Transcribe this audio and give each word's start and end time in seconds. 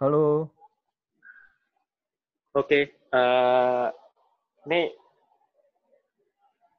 Halo. 0.00 0.48
Oke. 2.52 2.90
eh 3.10 3.86
nih 4.64 4.94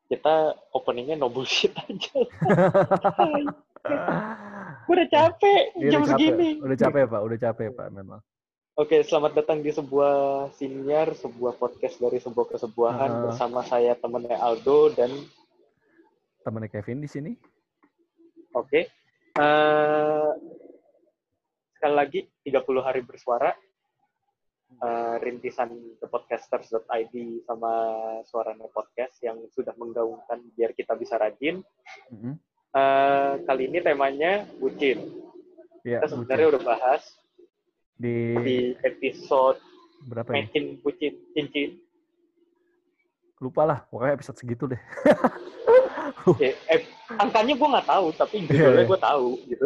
kita 0.08 0.36
openingnya 0.72 1.16
no 1.16 1.28
bullshit 1.28 1.76
aja. 1.78 2.18
Udah 4.88 5.08
capek 5.08 5.62
Iya, 5.78 5.90
jam 5.90 6.02
udah 6.02 6.10
capek. 6.10 6.20
segini. 6.20 6.50
Udah 6.60 6.78
capek, 6.78 7.04
Pak. 7.06 7.22
Udah 7.22 7.38
capek, 7.40 7.68
Pak, 7.72 7.88
memang. 7.92 8.20
Oke, 8.74 9.00
selamat 9.02 9.32
datang 9.36 9.60
di 9.60 9.70
sebuah 9.70 10.14
siniar, 10.54 11.12
sebuah 11.14 11.56
podcast 11.56 11.96
dari 11.98 12.18
sebuah 12.18 12.46
kesebuahan 12.50 13.10
Ah. 13.10 13.20
bersama 13.24 13.62
saya 13.62 13.94
temennya 13.94 14.36
Aldo 14.38 14.92
dan 14.92 15.12
Temannya 16.42 16.68
Kevin 16.70 17.00
di 17.00 17.08
sini. 17.08 17.32
oke. 18.52 18.82
eh 19.34 20.30
sekali 21.82 21.98
lagi 21.98 22.20
30 22.46 22.62
hari 22.86 23.02
bersuara 23.02 23.58
eh, 24.78 25.16
rintisan 25.18 25.98
thepodcasters.id 25.98 27.16
sama 27.50 27.74
suaranya 28.30 28.70
podcast 28.70 29.18
yang 29.26 29.42
sudah 29.50 29.74
menggaungkan 29.82 30.46
biar 30.54 30.78
kita 30.78 30.94
bisa 30.94 31.18
rajin. 31.18 31.66
Eh, 32.72 33.34
kali 33.50 33.66
ini 33.66 33.82
temanya 33.82 34.46
bucin. 34.62 35.10
Iya, 35.82 36.06
Kita 36.06 36.14
sebenarnya 36.14 36.48
udah 36.54 36.62
bahas 36.62 37.02
di, 37.98 38.38
di 38.46 38.58
episode 38.86 39.58
berapa 40.06 40.30
ya? 40.38 40.46
Mecin 40.46 40.66
Bucin 40.86 41.14
Cincin. 41.34 41.82
Lupa 43.42 43.66
lah, 43.66 43.90
pokoknya 43.90 44.22
episode 44.22 44.38
segitu 44.38 44.70
deh. 44.70 44.82
Eh, 46.38 46.54
eh, 46.70 46.86
angkanya 47.18 47.58
gue 47.58 47.66
nggak 47.66 47.88
tahu, 47.90 48.14
tapi 48.14 48.46
judulnya 48.46 48.86
iya. 48.86 48.90
gue 48.94 49.00
tahu 49.02 49.28
gitu. 49.50 49.66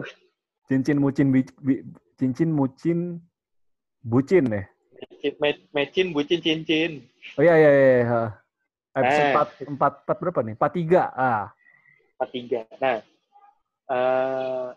Cincin 0.71 0.97
mucin 1.03 1.27
bi, 1.27 1.43
bi- 1.59 1.83
cincin 2.15 2.49
mucin 2.51 3.19
bucin 4.01 4.47
deh. 4.47 4.65
Mecin, 4.95 5.33
me- 5.39 5.65
mecin 5.75 6.07
bucin 6.11 6.39
cincin. 6.39 6.91
Oh 7.35 7.43
iya 7.43 7.55
iya 7.55 7.71
iya. 7.71 7.95
iya. 8.01 8.21
Episode 8.95 9.27
Eh. 9.27 9.33
4 9.67 9.75
4 9.75 9.93
4 10.07 10.21
berapa 10.23 10.39
nih? 10.41 10.55
43. 10.55 11.03
Ah. 11.11 11.51
Empat 12.15 12.29
tiga. 12.31 12.61
Nah, 12.79 12.97
eh 13.85 14.67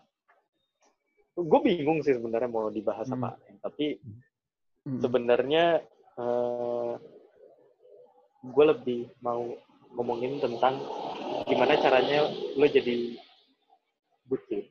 gue 1.39 1.59
bingung 1.63 2.03
sih 2.03 2.11
sebenarnya 2.11 2.51
mau 2.51 2.67
dibahas 2.67 3.07
Hmm. 3.07 3.23
apa, 3.23 3.39
tapi 3.63 3.95
Mm. 4.83 4.99
sebenarnya 4.99 5.63
eh 6.19 6.93
gue 8.43 8.65
lebih 8.67 9.07
mau 9.23 9.55
ngomongin 9.95 10.43
tentang 10.43 10.83
gimana 11.47 11.79
caranya 11.79 12.27
lo 12.59 12.67
jadi 12.67 13.15
bucin. 14.27 14.67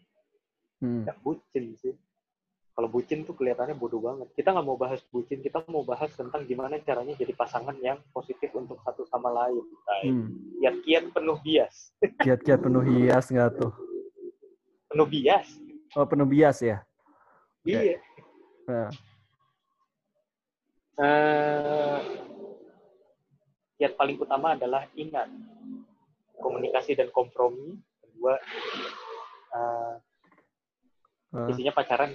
Mm. 0.85 1.09
Ya, 1.09 1.17
bucin 1.25 1.73
sih. 1.81 1.97
Kalau 2.79 2.87
bucin 2.87 3.27
tuh 3.27 3.35
kelihatannya 3.35 3.75
bodoh 3.75 3.99
banget. 3.99 4.31
Kita 4.39 4.55
nggak 4.55 4.63
mau 4.63 4.79
bahas 4.79 5.03
bucin, 5.11 5.43
kita 5.43 5.67
mau 5.67 5.83
bahas 5.83 6.15
tentang 6.15 6.47
gimana 6.47 6.79
caranya 6.79 7.11
jadi 7.19 7.35
pasangan 7.35 7.75
yang 7.83 7.99
positif 8.15 8.55
untuk 8.55 8.79
satu 8.87 9.03
sama 9.11 9.35
lain. 9.35 9.67
Kiat-kiat 10.63 11.11
penuh 11.11 11.43
bias. 11.43 11.91
Kiat-kiat 12.23 12.63
penuh 12.63 12.87
hias 12.87 13.35
nggak 13.35 13.51
tuh? 13.59 13.75
Penuh 14.95 15.11
bias. 15.11 15.59
Oh 15.99 16.07
penuh 16.07 16.23
bias 16.23 16.63
ya. 16.63 16.79
Iya. 17.67 17.99
Nah, 18.71 18.95
Eh, 20.99 21.99
kiat 23.79 23.95
paling 23.95 24.19
utama 24.19 24.59
adalah 24.59 24.83
ingat 24.99 25.31
komunikasi 26.43 26.99
dan 26.99 27.07
kompromi. 27.15 27.79
Kedua, 28.03 28.35
eh, 29.55 29.95
ah, 31.39 31.47
isinya 31.55 31.71
pacaran 31.71 32.11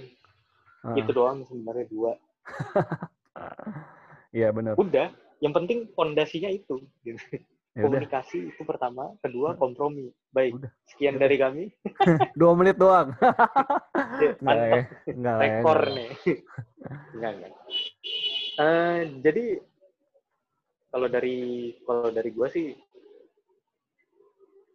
ah. 0.84 0.94
itu 0.94 1.10
doang 1.10 1.42
sebenarnya 1.48 1.86
dua. 1.88 2.12
Iya 4.34 4.50
benar. 4.50 4.74
Udah, 4.74 5.14
yang 5.38 5.54
penting 5.54 5.86
fondasinya 5.94 6.50
itu. 6.50 6.82
gitu. 7.06 7.22
Ya 7.74 7.86
udah. 7.86 8.02
Komunikasi 8.02 8.50
itu 8.50 8.62
pertama, 8.62 9.14
kedua 9.22 9.54
kompromi. 9.54 10.10
Baik, 10.30 10.58
Udah. 10.58 10.70
sekian 10.90 11.18
dari 11.18 11.38
kami. 11.38 11.64
Dua 12.38 12.54
menit 12.54 12.74
doang. 12.78 13.14
Ya, 14.14 14.30
Mantap, 14.38 14.70
ya. 14.70 14.82
Enggak 15.10 15.34
ya, 15.34 15.42
rekor 15.42 15.78
enggak. 15.82 15.94
nih. 15.94 16.10
Enggak, 17.14 17.30
enggak. 17.34 17.52
Eh, 18.54 18.98
jadi 19.26 19.44
kalau 20.86 21.08
dari 21.10 21.38
kalau 21.82 22.08
dari 22.10 22.30
gua 22.30 22.46
sih 22.46 22.66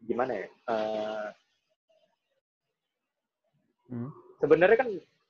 gimana 0.04 0.34
ya? 0.36 0.48
Eh, 0.48 1.28
Hmm. 3.90 4.12
sebenarnya 4.38 4.78
kan 4.78 4.90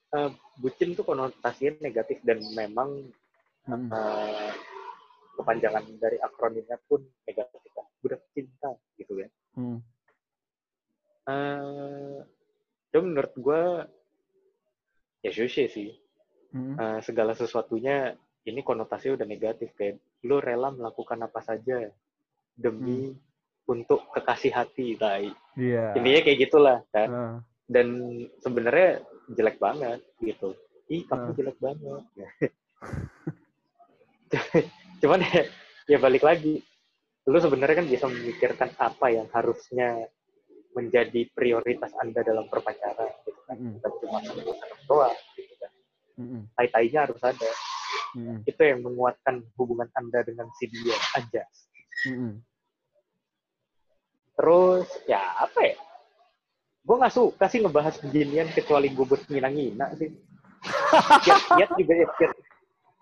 eh, 0.10 0.30
bucin 0.58 0.94
tuh 0.94 1.04
konotasinya 1.04 1.82
negatif 1.82 2.20
dan 2.22 2.42
memang 2.54 3.10
Hmm. 3.64 3.86
eh, 3.88 4.52
kepanjangan 5.36 5.86
dari 5.96 6.18
akronimnya 6.18 6.82
pun 6.84 7.00
negatif 7.24 7.62
kan. 7.70 7.86
Budak 8.00 8.22
cinta 8.34 8.70
gitu 8.96 9.14
kan. 9.16 9.30
Hmm. 9.54 9.78
Eh, 11.30 12.18
cuma 12.90 13.04
menurut 13.06 13.34
gua 13.38 13.62
ya 15.22 15.30
sushi 15.30 15.70
sih. 15.70 15.90
Hmm. 16.50 16.74
Eh, 16.74 17.00
segala 17.04 17.38
sesuatunya 17.38 18.18
ini 18.42 18.66
konotasinya 18.66 19.22
udah 19.22 19.28
negatif 19.30 19.70
kayak 19.78 20.02
lu 20.26 20.42
rela 20.42 20.74
melakukan 20.74 21.22
apa 21.22 21.40
saja 21.40 21.94
demi 22.58 23.14
untuk 23.64 24.10
kekasih 24.10 24.50
hati 24.50 24.98
tai 24.98 25.30
Iya. 25.54 25.94
intinya 25.94 26.22
kayak 26.26 26.40
gitulah 26.42 26.78
kan 26.90 27.08
Ah. 27.08 27.38
dan 27.70 27.88
sebenarnya 28.42 29.06
jelek 29.36 29.58
banget 29.62 30.00
gitu 30.22 30.58
ih 30.90 31.06
kamu 31.06 31.30
Ah. 31.30 31.36
jelek 31.38 31.58
banget 31.62 32.04
cuman 35.02 35.20
ya, 35.26 35.42
ya 35.90 35.98
balik 35.98 36.24
lagi 36.26 36.62
lu 37.30 37.38
sebenarnya 37.38 37.86
kan 37.86 37.88
bisa 37.90 38.06
memikirkan 38.10 38.70
apa 38.82 39.06
yang 39.14 39.28
harusnya 39.30 40.10
menjadi 40.74 41.30
prioritas 41.34 41.94
anda 42.02 42.22
dalam 42.22 42.46
berpacaran 42.50 43.10
gitu 43.26 43.42
kan 43.46 43.58
Mm-mm. 43.58 43.74
bukan 43.78 43.92
cuma 44.02 44.20
senang 44.22 44.82
doang 44.86 45.18
gitu 45.38 45.54
kan 45.58 45.72
Mm-mm. 46.22 46.42
tai-tainya 46.58 47.00
harus 47.10 47.22
ada 47.22 47.52
Mm-mm. 48.18 48.38
itu 48.46 48.62
yang 48.62 48.82
menguatkan 48.82 49.46
hubungan 49.58 49.90
anda 49.94 50.26
dengan 50.26 50.50
si 50.58 50.70
dia 50.70 50.98
aja 51.18 51.44
Mm-mm. 52.10 52.42
terus 54.38 54.88
ya 55.06 55.22
apa 55.38 55.60
ya 55.62 55.78
gue 56.80 56.96
nggak 56.96 57.12
suka 57.12 57.46
sih 57.46 57.60
ngebahas 57.60 57.96
beginian 58.00 58.50
kecuali 58.50 58.90
gue 58.90 59.04
buat 59.04 59.22
ngina-ngina 59.26 59.94
sih. 59.96 60.10
Kiat-kiat 61.24 61.70
juga 61.76 61.94
ya 61.96 62.08
kiat. 62.14 62.32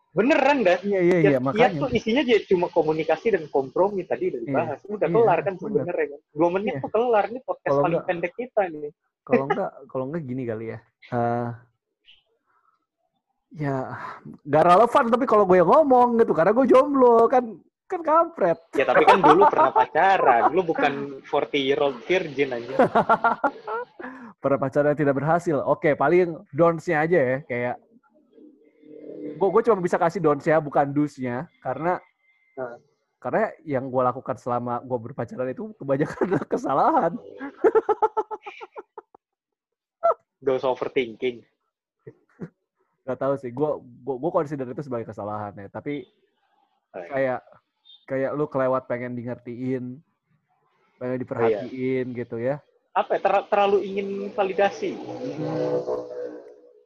Beneran 0.10 0.58
dah 0.62 0.78
Iya 0.82 1.00
iya 1.00 1.18
iya 1.22 1.38
makanya. 1.38 1.78
tuh 1.80 1.90
isinya 1.92 2.22
dia 2.22 2.42
cuma 2.44 2.68
komunikasi 2.68 3.28
dan 3.32 3.46
kompromi 3.48 4.02
tadi 4.02 4.30
udah 4.30 4.42
dibahas 4.42 4.80
udah 4.84 4.98
iya, 5.04 5.14
kelar 5.14 5.40
kan 5.42 5.54
sebenarnya 5.56 6.06
kan? 6.10 6.20
Dua 6.32 6.50
menit 6.50 6.74
Iya. 6.74 6.82
tuh 6.82 6.92
kelar 6.92 7.26
nih 7.28 7.42
podcast 7.44 7.70
Kalau 7.70 7.84
paling 7.84 7.94
enggak- 7.96 8.10
pendek 8.10 8.34
kita 8.36 8.62
nih 8.68 8.92
Kalau 9.22 9.44
enggak 9.48 9.72
kalau 9.86 10.04
enggak 10.06 10.24
gini 10.24 10.44
kali 10.44 10.66
ya. 10.68 10.80
Eh, 11.08 11.50
ya 13.58 13.78
gak 14.44 14.66
relevan 14.66 15.06
tapi 15.08 15.26
kalau 15.26 15.46
gue 15.46 15.58
ngomong 15.58 16.18
gitu 16.18 16.34
karena 16.34 16.52
gue 16.52 16.66
jomblo 16.66 17.26
kan 17.28 17.44
kan 17.88 18.04
kampret. 18.04 18.60
ya 18.76 18.84
tapi 18.84 19.08
kan 19.08 19.24
dulu 19.24 19.48
pernah 19.48 19.72
pacaran 19.72 20.52
lu 20.52 20.62
bukan 20.62 21.24
40 21.24 21.56
year 21.56 21.80
old 21.80 21.98
virgin 22.04 22.52
aja 22.52 22.76
Pernah 24.38 24.60
pacaran 24.62 24.94
yang 24.94 25.02
tidak 25.02 25.18
berhasil. 25.18 25.58
Oke, 25.66 25.98
paling 25.98 26.38
dons-nya 26.54 27.02
aja 27.02 27.18
ya 27.18 27.38
kayak 27.50 27.76
gue 29.34 29.48
gue 29.50 29.62
cuma 29.66 29.82
bisa 29.82 29.98
kasih 29.98 30.22
dons-nya 30.22 30.62
bukan 30.62 30.94
dus-nya 30.94 31.50
karena 31.60 31.98
Nah. 32.58 32.74
karena 33.22 33.54
yang 33.70 33.86
gue 33.86 34.02
lakukan 34.02 34.34
selama 34.34 34.82
gue 34.82 34.98
berpacaran 34.98 35.54
itu 35.54 35.78
kebanyakan 35.78 36.26
adalah 36.26 36.48
kesalahan. 36.54 37.14
gak 40.42 40.58
usah 40.58 40.74
overthinking 40.74 41.46
Gak 43.06 43.20
tahu 43.22 43.38
sih, 43.40 43.54
gue 43.54 43.72
gue 43.80 44.16
gue 44.20 44.32
consider 44.34 44.68
itu 44.68 44.84
sebagai 44.84 45.08
kesalahan 45.08 45.56
ya. 45.56 45.72
Tapi 45.72 46.04
kayak 46.92 47.40
kayak 48.08 48.32
lu 48.34 48.48
kelewat 48.48 48.88
pengen 48.88 49.14
di 49.14 49.28
ngertiin, 49.28 50.00
pengen 50.98 51.20
diperhatiin 51.20 52.16
gitu 52.16 52.40
ya. 52.40 52.64
apa 52.98 53.14
ya, 53.14 53.22
ter- 53.22 53.48
terlalu 53.54 53.78
ingin 53.86 54.08
validasi. 54.34 54.98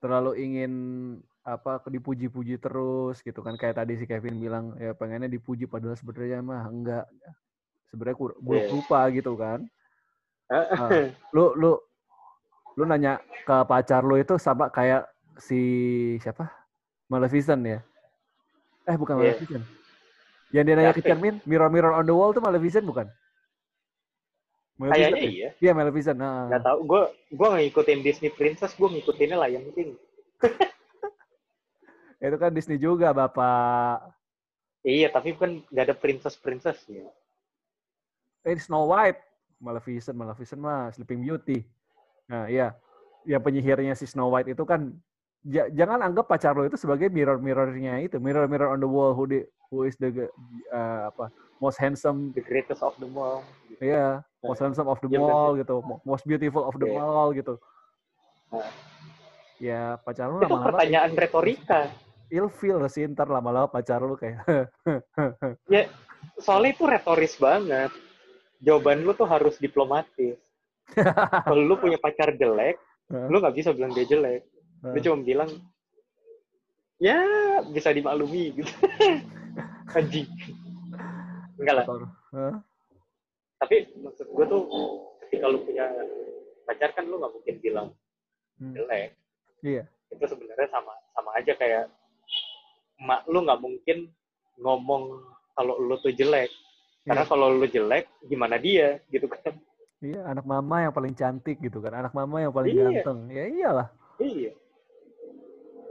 Terlalu 0.03 0.31
ingin 0.43 0.73
apa 1.47 1.79
dipuji-puji 1.87 2.59
terus 2.59 3.23
gitu 3.23 3.39
kan. 3.39 3.55
Kayak 3.55 3.79
tadi 3.79 3.95
si 3.95 4.03
Kevin 4.03 4.35
bilang 4.35 4.75
ya 4.75 4.91
pengennya 4.91 5.31
dipuji 5.31 5.71
padahal 5.71 5.95
sebenarnya 5.95 6.43
mah 6.43 6.67
enggak. 6.67 7.07
Sebenarnya 7.87 8.17
kur- 8.19 8.35
buruk 8.43 8.65
Iya. 8.67 8.73
lupa 8.75 8.99
gitu 9.15 9.39
kan. 9.39 9.63
Nah, 10.51 11.15
lu 11.31 11.55
lu 11.55 11.71
lu 12.75 12.83
nanya 12.83 13.23
ke 13.47 13.57
pacar 13.63 14.03
lu 14.03 14.19
itu 14.19 14.35
sama 14.35 14.67
kayak 14.67 15.07
si 15.39 15.61
siapa? 16.19 16.51
Maleficent 17.07 17.63
ya? 17.63 17.79
Eh 18.83 18.99
bukan 18.99 19.15
Iya. 19.15 19.39
Maleficent 19.39 19.63
yang 20.51 20.63
dia 20.63 20.75
nanya 20.75 20.91
ke 20.91 21.01
cermin 21.01 21.39
mirror 21.43 21.71
mirror 21.71 21.95
on 21.95 22.03
the 22.03 22.11
wall 22.11 22.31
tuh 22.31 22.39
Maleficent 22.39 22.83
bukan 22.83 23.07
Maleficent 24.75 25.13
Kayaknya 25.13 25.21
ya? 25.21 25.29
iya. 25.29 25.49
Iya 25.61 25.71
Maleficent. 25.77 26.17
Nah. 26.17 26.49
Nggak 26.49 26.63
tahu. 26.65 26.77
Gue 26.89 27.01
gue 27.29 27.47
ngikutin 27.53 27.99
Disney 28.01 28.33
Princess, 28.33 28.73
gue 28.73 28.89
ngikutinnya 28.89 29.37
Lion 29.37 29.69
King. 29.77 29.93
itu 32.21 32.37
kan 32.37 32.49
Disney 32.49 32.77
juga 32.77 33.13
bapak 33.13 34.13
Iya, 34.81 35.13
tapi 35.13 35.37
kan 35.37 35.61
nggak 35.69 35.85
ada 35.85 35.93
princess-princess 35.93 36.81
ya. 36.89 37.05
eh 38.41 38.57
Snow 38.57 38.89
White 38.89 39.21
Maleficent 39.61 40.17
Maleficent 40.17 40.57
mah 40.57 40.89
Sleeping 40.89 41.21
Beauty 41.21 41.61
nah 42.25 42.49
iya 42.49 42.73
ya 43.21 43.37
penyihirnya 43.37 43.93
si 43.93 44.09
Snow 44.09 44.33
White 44.33 44.49
itu 44.49 44.65
kan 44.65 44.89
ja- 45.43 45.69
jangan 45.69 45.99
anggap 46.01 46.25
pacar 46.25 46.53
lo 46.53 46.63
itu 46.63 46.77
sebagai 46.77 47.09
mirror 47.09 47.37
mirrornya 47.37 47.97
itu 47.99 48.17
mirror 48.17 48.45
mirror 48.45 48.69
on 48.69 48.79
the 48.79 48.85
wall 48.85 49.11
who 49.11 49.25
the, 49.25 49.41
who 49.67 49.83
is 49.83 49.97
the 49.97 50.29
uh, 50.69 51.09
apa 51.09 51.29
most 51.57 51.77
handsome 51.77 52.29
The 52.33 52.41
greatest 52.41 52.81
of 52.81 52.93
them 52.97 53.13
all. 53.13 53.41
Iya, 53.77 54.21
most 54.39 54.61
handsome 54.61 54.85
of 54.85 54.97
the 54.97 55.09
mall 55.09 55.53
gitu, 55.53 55.81
mo- 55.81 56.01
most 56.03 56.25
beautiful 56.25 56.61
of 56.63 56.75
the 56.75 56.85
Iya. 56.85 56.95
mall 56.95 57.29
gitu. 57.31 57.57
Nah. 58.49 58.69
Ya 59.57 59.81
pacar 59.97 60.25
lu 60.25 60.37
Itu 60.37 60.49
lama-lama 60.49 60.67
pertanyaan 60.73 61.11
retorika. 61.13 61.89
ilfeel 62.31 62.79
sih 62.87 63.03
ntar 63.05 63.27
lama-lama 63.27 63.67
pacar 63.67 63.99
lu 63.99 64.15
kayak 64.15 64.41
Ya, 65.67 65.85
soalnya 66.37 66.71
itu 66.71 66.83
retoris 66.83 67.35
banget. 67.35 67.91
Jawaban 68.57 69.01
lu 69.01 69.11
tuh 69.11 69.25
harus 69.25 69.57
diplomatis. 69.57 70.37
Kalau 71.45 71.61
lu 71.61 71.75
punya 71.75 71.97
pacar 71.97 72.33
jelek, 72.33 72.77
lu 73.09 73.37
nggak 73.37 73.53
bisa 73.53 73.69
bilang 73.71 73.91
dia 73.91 74.05
jelek. 74.05 74.45
Lu 74.81 74.97
Hah? 74.97 75.03
cuma 75.03 75.17
bilang, 75.21 75.49
ya 76.97 77.17
bisa 77.69 77.93
dimaklumi 77.93 78.57
gitu. 78.57 78.71
Anjing. 79.97 80.25
Enggak 81.57 81.75
lah. 81.77 81.85
Hah? 82.33 82.55
Tapi 83.61 83.75
maksud 84.01 84.25
gue 84.25 84.45
tuh, 84.47 84.61
ketika 85.21 85.45
lu 85.45 85.61
punya 85.61 85.85
pacar 86.65 86.89
kan 86.91 87.05
lu 87.05 87.17
nggak 87.17 87.33
mungkin 87.33 87.55
bilang 87.59 87.87
Hmm. 88.57 88.77
jelek. 88.77 89.17
Iya. 89.65 89.89
Itu 90.09 90.21
sebenarnya 90.21 90.69
sama 90.69 90.93
sama 91.13 91.33
aja 91.33 91.49
kayak 91.53 91.89
mak 93.01 93.25
lu 93.25 93.41
nggak 93.41 93.57
mungkin 93.57 94.05
ngomong 94.57 95.17
kalau 95.53 95.81
lu 95.81 95.97
tuh 95.97 96.13
jelek. 96.13 96.49
Karena 97.01 97.25
Iya. 97.25 97.29
kalau 97.29 97.49
lu 97.49 97.65
jelek, 97.65 98.05
gimana 98.21 98.61
dia 98.61 99.01
gitu 99.09 99.25
kan? 99.25 99.57
Iya, 99.97 100.29
anak 100.29 100.45
mama 100.45 100.85
yang 100.85 100.93
paling 100.93 101.13
cantik 101.13 101.57
gitu 101.57 101.81
kan, 101.81 101.93
anak 101.97 102.13
mama 102.13 102.37
yang 102.37 102.53
paling 102.53 102.69
Iya. 102.69 102.85
ganteng. 103.01 103.19
Ya 103.33 103.43
iyalah. 103.49 103.87
Iya. 104.17 104.53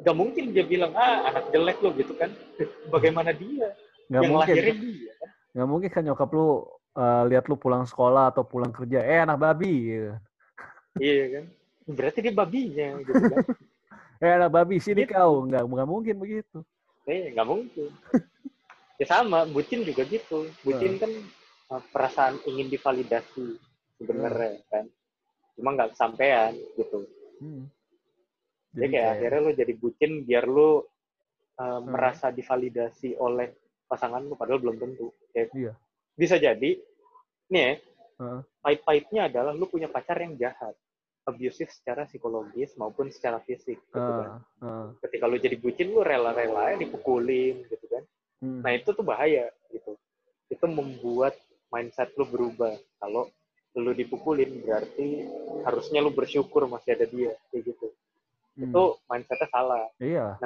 Gak 0.01 0.17
mungkin 0.17 0.57
dia 0.57 0.65
bilang, 0.65 0.97
ah 0.97 1.29
anak 1.29 1.53
jelek 1.53 1.79
lo 1.85 1.93
gitu 1.93 2.13
kan. 2.17 2.33
Bagaimana 2.95 3.37
dia? 3.37 3.77
Nggak 4.11 4.23
yang 4.25 4.33
mungkin. 4.33 4.55
lahirin 4.57 4.79
dia 4.81 5.13
kan? 5.21 5.31
Nggak 5.55 5.69
mungkin 5.69 5.91
kan 5.93 6.03
nyokap 6.03 6.31
lu 6.35 6.47
eh, 6.97 7.23
lihat 7.31 7.45
lu 7.47 7.57
pulang 7.61 7.85
sekolah 7.87 8.35
atau 8.35 8.43
pulang 8.43 8.73
kerja, 8.75 9.05
eh 9.05 9.21
anak 9.23 9.39
babi 9.39 9.75
gitu. 9.93 10.13
Iya 10.99 11.25
kan? 11.31 11.45
Berarti 11.91 12.19
dia 12.23 12.35
babinya 12.35 12.89
gitu 13.05 13.15
kan. 13.29 13.39
Eh 14.21 14.29
anak 14.37 14.53
babi 14.53 14.77
sini 14.77 15.09
Gitu. 15.09 15.17
kau, 15.17 15.49
nggak 15.49 15.65
nggak 15.65 15.89
mungkin 15.89 16.21
begitu. 16.21 16.61
Eh, 17.09 17.33
nggak 17.33 17.49
mungkin. 17.49 17.89
ya 19.01 19.07
sama, 19.09 19.49
bucin 19.49 19.81
juga 19.81 20.05
gitu. 20.05 20.45
Bucin 20.61 21.01
kan 21.01 21.09
uh, 21.73 21.81
perasaan 21.89 22.37
ingin 22.45 22.69
divalidasi 22.69 23.57
sebenarnya 23.97 24.61
kan. 24.69 24.85
Cuma 25.57 25.73
nggak 25.73 25.97
kesampaian 25.97 26.53
gitu. 26.77 27.09
Hmm. 28.71 28.79
Jadi 28.79 28.87
kayak 28.95 29.09
akhirnya 29.19 29.41
lu 29.43 29.53
jadi 29.55 29.73
bucin 29.75 30.13
biar 30.23 30.45
lu 30.47 30.71
uh, 31.59 31.81
merasa 31.83 32.31
divalidasi 32.31 33.19
oleh 33.19 33.51
pasangan 33.91 34.23
lu 34.23 34.39
padahal 34.39 34.63
belum 34.63 34.77
tentu. 34.79 35.11
Kayak 35.35 35.49
Iya. 35.55 35.73
Bisa 36.15 36.37
jadi 36.39 36.71
nih 37.51 37.63
ya, 37.67 37.75
Heeh. 38.23 38.41
pahit-pahitnya 38.63 39.27
adalah 39.27 39.51
lu 39.51 39.67
punya 39.67 39.91
pacar 39.91 40.23
yang 40.23 40.39
jahat, 40.39 40.79
abusive 41.27 41.71
secara 41.75 42.07
psikologis 42.07 42.79
maupun 42.79 43.11
secara 43.11 43.43
fisik 43.43 43.83
gitu 43.83 44.11
kan. 44.23 44.41
Ah. 44.63 44.89
Ketika 45.03 45.27
lu 45.27 45.37
jadi 45.43 45.57
bucin 45.59 45.91
lu 45.91 46.07
rela-rela 46.07 46.79
dipukulin 46.79 47.67
gitu 47.67 47.87
kan. 47.91 48.05
Hmm. 48.41 48.61
Nah, 48.65 48.73
itu 48.73 48.89
tuh 48.95 49.05
bahaya 49.05 49.51
gitu. 49.75 49.99
Itu 50.47 50.65
membuat 50.71 51.35
mindset 51.69 52.15
lu 52.15 52.25
berubah. 52.25 52.79
Kalau 53.03 53.27
lu 53.79 53.95
dipukulin 53.95 54.67
berarti 54.67 55.27
harusnya 55.63 56.03
lu 56.03 56.11
bersyukur 56.11 56.67
masih 56.67 56.99
ada 56.99 57.07
dia 57.07 57.35
kayak 57.51 57.71
gitu. 57.71 57.90
Hmm. 58.61 58.69
Itu 58.69 58.85
mindsetnya 59.09 59.49
salah. 59.49 59.85
Iya. 59.97 60.37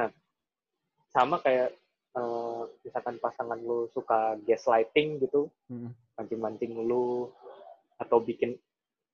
Sama 1.11 1.43
kayak 1.43 1.75
eh, 2.15 2.63
misalkan 2.87 3.19
pasangan 3.19 3.59
lu 3.59 3.91
suka 3.91 4.39
gaslighting 4.47 5.19
gitu, 5.19 5.51
Hmm. 5.67 5.91
mancing-mancing 6.15 6.79
lu 6.79 7.27
atau 7.99 8.23
bikin 8.23 8.55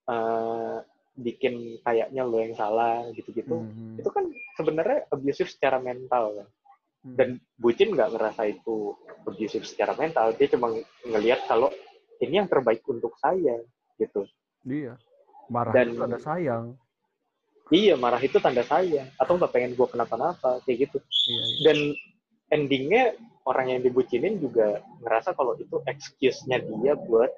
eh, 0.05 0.77
bikin 1.17 1.81
kayaknya 1.81 2.23
lu 2.25 2.45
yang 2.45 2.53
salah 2.53 3.09
gitu-gitu. 3.17 3.57
Hmm. 3.65 3.97
Itu 3.97 4.13
kan 4.13 4.29
sebenarnya 4.57 5.09
abusive 5.09 5.49
secara 5.49 5.81
mental 5.81 6.45
kan. 6.45 6.49
Hmm. 7.01 7.17
Dan 7.17 7.29
bucin 7.57 7.97
nggak 7.97 8.13
ngerasa 8.13 8.43
itu 8.53 8.93
abusive 9.25 9.65
secara 9.65 9.97
mental, 9.97 10.37
dia 10.37 10.53
cuma 10.53 10.69
ngelihat 11.09 11.49
kalau 11.49 11.73
ini 12.21 12.37
yang 12.37 12.53
terbaik 12.53 12.85
untuk 12.85 13.17
saya 13.17 13.65
gitu. 13.97 14.29
Iya. 14.69 15.01
Marah 15.49 15.73
Dan- 15.73 15.97
itu 15.97 16.05
ada 16.05 16.21
sayang. 16.21 16.77
Iya, 17.71 17.95
marah 17.95 18.19
itu 18.19 18.43
tanda 18.43 18.67
sayang 18.67 19.07
atau 19.15 19.39
nggak 19.39 19.53
pengen 19.55 19.73
gue 19.79 19.87
kenapa-napa 19.87 20.59
kayak 20.67 20.91
gitu. 20.91 20.99
Iya, 20.99 21.43
iya. 21.47 21.63
Dan 21.63 21.79
endingnya 22.51 23.05
orang 23.47 23.79
yang 23.79 23.81
dibucinin 23.87 24.43
juga 24.43 24.83
ngerasa 25.07 25.39
kalau 25.39 25.55
itu 25.55 25.79
excuse-nya 25.87 26.59
dia 26.59 26.99
buat 26.99 27.31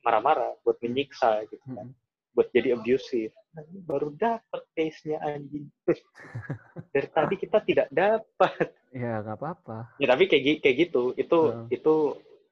marah-marah, 0.00 0.56
buat 0.64 0.80
menyiksa 0.80 1.44
gitu 1.52 1.64
kan. 1.68 1.92
Hmm. 1.92 2.02
buat 2.34 2.50
jadi 2.50 2.74
abusive. 2.74 3.30
Nah, 3.54 3.62
ini 3.70 3.78
baru 3.86 4.10
dapet 4.10 4.66
taste-nya 4.74 5.22
anjing. 5.22 5.70
Dari 6.90 7.08
tadi 7.14 7.34
kita 7.38 7.62
tidak 7.62 7.86
dapat. 7.94 8.74
Ya 8.90 9.22
nggak 9.22 9.38
apa-apa. 9.38 9.94
Ya 10.02 10.10
tapi 10.10 10.26
kayak 10.26 10.58
kayak 10.58 10.76
gitu, 10.90 11.14
itu 11.14 11.38
Heeh. 11.46 11.78
itu 11.78 11.94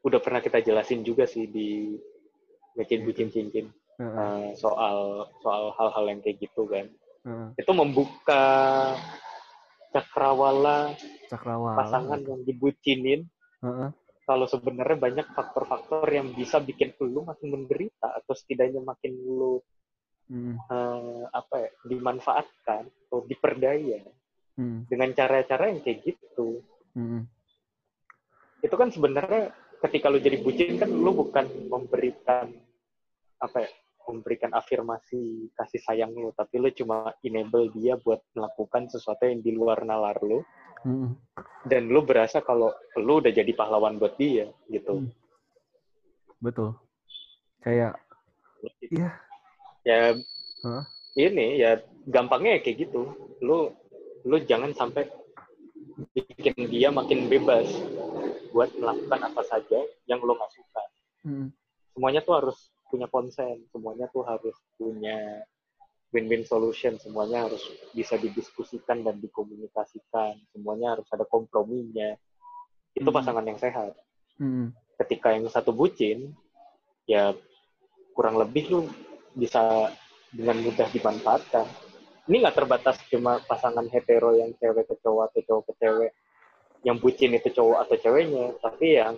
udah 0.07 0.21
pernah 0.23 0.39
kita 0.39 0.63
jelasin 0.63 1.03
juga 1.03 1.27
sih 1.27 1.51
di 1.51 1.99
Mecin 2.79 3.03
Gitu. 3.03 3.07
Bucin 3.11 3.29
Cincin 3.35 3.67
Eh, 3.97 4.47
soal 4.57 5.29
soal 5.41 5.73
hal-hal 5.77 6.05
yang 6.09 6.21
kayak 6.21 6.39
gitu 6.41 6.65
kan. 6.65 6.87
Itu 7.55 7.73
membuka 7.73 8.45
cakrawala 9.93 10.97
Cakrawala. 11.29 11.77
pasangan 11.77 12.21
yang 12.25 12.41
dibucinin 12.43 13.29
kalau 14.23 14.47
sebenarnya 14.47 14.97
banyak 14.97 15.27
faktor-faktor 15.35 16.09
yang 16.09 16.33
bisa 16.33 16.57
bikin 16.59 16.95
lu 16.99 17.23
makin 17.23 17.53
menderita 17.53 18.09
atau 18.17 18.33
setidaknya 18.33 18.81
makin 18.81 19.13
lu 19.19 19.61
Hmm. 20.33 20.57
eh, 20.57 21.23
apa 21.29 21.55
ya, 21.61 21.71
dimanfaatkan 21.85 22.89
atau 22.89 23.21
diperdaya 23.29 24.01
Hmm. 24.57 24.89
dengan 24.89 25.13
cara-cara 25.13 25.69
yang 25.69 25.85
kayak 25.85 26.09
gitu. 26.09 26.65
Hmm. 26.97 27.29
Itu 28.65 28.73
kan 28.73 28.89
sebenarnya 28.89 29.53
ketika 29.83 30.09
lu 30.09 30.23
jadi 30.23 30.41
bucin 30.41 30.81
kan 30.81 30.89
lu 30.89 31.13
bukan 31.13 31.69
memberikan 31.69 32.49
apa 33.43 33.67
ya, 33.67 33.71
memberikan 34.07 34.55
afirmasi 34.55 35.51
kasih 35.59 35.83
sayang 35.83 36.15
lu, 36.15 36.31
tapi 36.33 36.63
lu 36.63 36.71
cuma 36.71 37.11
enable 37.27 37.71
dia 37.75 37.99
buat 37.99 38.23
melakukan 38.39 38.87
sesuatu 38.87 39.27
yang 39.27 39.43
di 39.43 39.51
luar 39.51 39.83
nalar 39.83 40.23
lu 40.23 40.41
Hmm. 40.83 41.15
dan 41.63 41.87
lu 41.87 42.03
berasa 42.03 42.43
kalau 42.43 42.75
lu 42.99 43.23
udah 43.23 43.31
jadi 43.31 43.55
pahlawan 43.55 44.03
buat 44.03 44.19
dia 44.19 44.51
gitu. 44.67 44.99
Hmm. 44.99 45.11
Betul. 46.43 46.75
Kayak 47.63 48.03
Iya. 48.83 49.11
Ya 49.83 50.15
Hah? 50.63 50.85
ini 51.19 51.59
ya 51.63 51.79
gampangnya 52.07 52.59
ya 52.59 52.61
kayak 52.67 52.79
gitu. 52.87 53.15
Lu 53.43 53.71
lu 54.27 54.37
jangan 54.43 54.75
sampai 54.75 55.07
bikin 56.15 56.55
dia 56.67 56.91
makin 56.91 57.31
bebas 57.31 57.67
buat 58.51 58.75
melakukan 58.75 59.21
apa 59.23 59.43
saja 59.47 59.81
yang 60.11 60.19
lo 60.23 60.35
nggak 60.35 60.51
suka. 60.51 60.83
hmm. 61.27 61.49
Semuanya 61.95 62.21
tuh 62.27 62.35
harus 62.43 62.59
punya 62.93 63.09
konsen, 63.09 63.65
semuanya 63.73 64.05
tuh 64.13 64.21
harus 64.29 64.53
punya 64.77 65.41
win-win 66.13 66.45
solution, 66.45 67.01
semuanya 67.01 67.49
harus 67.49 67.65
bisa 67.97 68.21
didiskusikan 68.21 69.01
dan 69.01 69.17
dikomunikasikan, 69.17 70.37
semuanya 70.53 71.01
harus 71.01 71.09
ada 71.09 71.25
komprominya. 71.25 72.13
Itu 72.93 73.09
Hmm. 73.09 73.17
pasangan 73.17 73.49
yang 73.49 73.57
sehat. 73.57 73.97
Hmm. 74.37 74.77
Ketika 75.01 75.33
yang 75.33 75.49
satu 75.49 75.73
bucin, 75.73 76.37
ya 77.09 77.33
kurang 78.13 78.37
lebih 78.37 78.69
lu 78.69 78.81
bisa 79.33 79.89
dengan 80.29 80.61
mudah 80.61 80.85
dimanfaatkan. 80.93 81.65
Ini 82.29 82.45
nggak 82.45 82.57
terbatas 82.61 83.01
cuma 83.09 83.41
pasangan 83.49 83.89
hetero 83.89 84.37
yang 84.37 84.53
cewek 84.61 84.85
ke 84.85 84.95
cowok 85.01 85.33
atau 85.33 85.41
cowok 85.49 85.63
ke 85.65 85.73
cewek. 85.81 86.13
Yang 86.85 86.97
bucin 87.01 87.33
itu 87.33 87.49
cowok 87.57 87.89
atau 87.89 87.97
ceweknya, 87.97 88.47
tapi 88.61 89.01
yang 89.01 89.17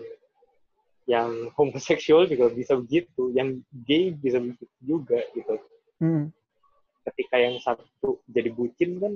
yang 1.05 1.53
homoseksual 1.53 2.25
juga 2.29 2.49
bisa 2.53 2.77
begitu, 2.81 3.33
yang 3.37 3.61
gay 3.85 4.13
bisa 4.13 4.41
begitu 4.41 4.65
juga 4.81 5.21
gitu. 5.37 5.61
Hmm. 6.01 6.33
Ketika 7.05 7.37
yang 7.37 7.61
satu 7.61 8.25
jadi 8.25 8.49
bucin 8.49 8.97
kan, 8.97 9.15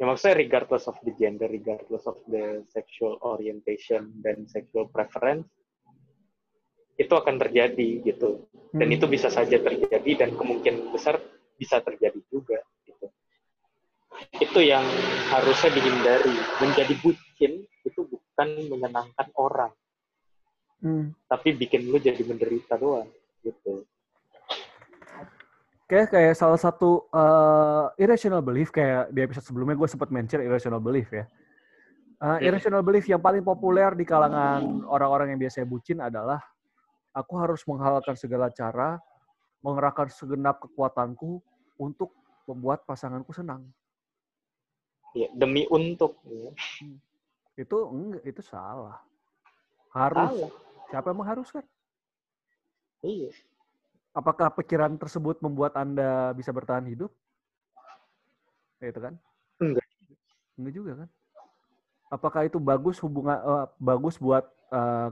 ya 0.00 0.08
maksudnya 0.08 0.40
regardless 0.40 0.88
of 0.88 0.96
the 1.04 1.12
gender, 1.20 1.48
regardless 1.52 2.08
of 2.08 2.16
the 2.32 2.64
sexual 2.72 3.20
orientation 3.20 4.16
dan 4.24 4.48
sexual 4.48 4.88
preference, 4.88 5.44
itu 6.96 7.12
akan 7.12 7.36
terjadi 7.40 8.04
gitu 8.04 8.44
dan 8.76 8.88
Hmm. 8.88 8.96
itu 8.96 9.04
bisa 9.08 9.32
saja 9.32 9.56
terjadi 9.56 10.10
dan 10.20 10.36
kemungkinan 10.36 10.92
besar 10.92 11.20
bisa 11.56 11.80
terjadi 11.80 12.20
juga 12.28 12.60
gitu 12.84 13.08
itu 14.40 14.60
yang 14.60 14.84
harusnya 15.32 15.70
dihindari. 15.72 16.34
Menjadi 16.60 16.94
bucin 17.00 17.52
itu 17.84 18.00
bukan 18.04 18.48
menyenangkan 18.68 19.28
orang, 19.36 19.72
Hmm. 20.80 21.12
tapi 21.28 21.52
bikin 21.52 21.92
lu 21.92 22.00
jadi 22.00 22.24
menderita 22.24 22.80
doang 22.80 23.04
gitu. 23.44 23.84
Kayak 25.84 26.08
kayak 26.14 26.34
salah 26.38 26.56
satu 26.56 27.10
uh, 27.10 27.90
irrational 27.98 28.40
belief 28.40 28.70
kayak 28.70 29.10
di 29.10 29.20
episode 29.26 29.42
sebelumnya 29.42 29.74
gue 29.74 29.90
sempat 29.90 30.08
mention 30.08 30.40
irrational 30.40 30.78
belief 30.80 31.10
ya. 31.10 31.26
Uh, 32.20 32.36
Hmm. 32.36 32.46
irrational 32.46 32.84
belief 32.84 33.08
yang 33.08 33.20
paling 33.20 33.40
populer 33.44 33.92
di 33.96 34.04
kalangan 34.04 34.84
orang-orang 34.86 35.34
yang 35.34 35.40
biasanya 35.40 35.66
bucin 35.66 35.98
adalah 36.04 36.40
aku 37.10 37.34
harus 37.36 37.64
menghalalkan 37.66 38.14
segala 38.14 38.52
cara, 38.54 39.00
mengerahkan 39.64 40.08
segenap 40.14 40.62
kekuatanku 40.62 41.42
untuk 41.80 42.14
membuat 42.46 42.86
pasanganku 42.86 43.34
senang. 43.34 43.66
Ya, 45.16 45.26
demi 45.34 45.66
untuk 45.66 46.22
ya. 46.22 46.54
Itu 47.58 47.90
enggak, 47.90 48.22
itu 48.30 48.40
salah. 48.46 49.02
Harus. 49.90 50.30
Salah. 50.38 50.52
Siapa 50.90 51.14
yang 51.14 51.18
mengharuskan? 51.22 51.64
Iya. 53.00 53.30
Apakah 54.10 54.50
pikiran 54.58 54.98
tersebut 54.98 55.38
membuat 55.38 55.78
Anda 55.78 56.34
bisa 56.34 56.50
bertahan 56.50 56.84
hidup? 56.90 57.14
Itu 58.82 58.98
kan? 58.98 59.14
Enggak. 59.62 59.86
Enggak 60.58 60.74
juga 60.74 60.92
kan? 61.06 61.08
Apakah 62.10 62.42
itu 62.50 62.58
bagus 62.58 62.98
hubungan 62.98 63.38
eh, 63.38 63.66
bagus 63.78 64.18
buat 64.18 64.50
eh, 64.74 65.08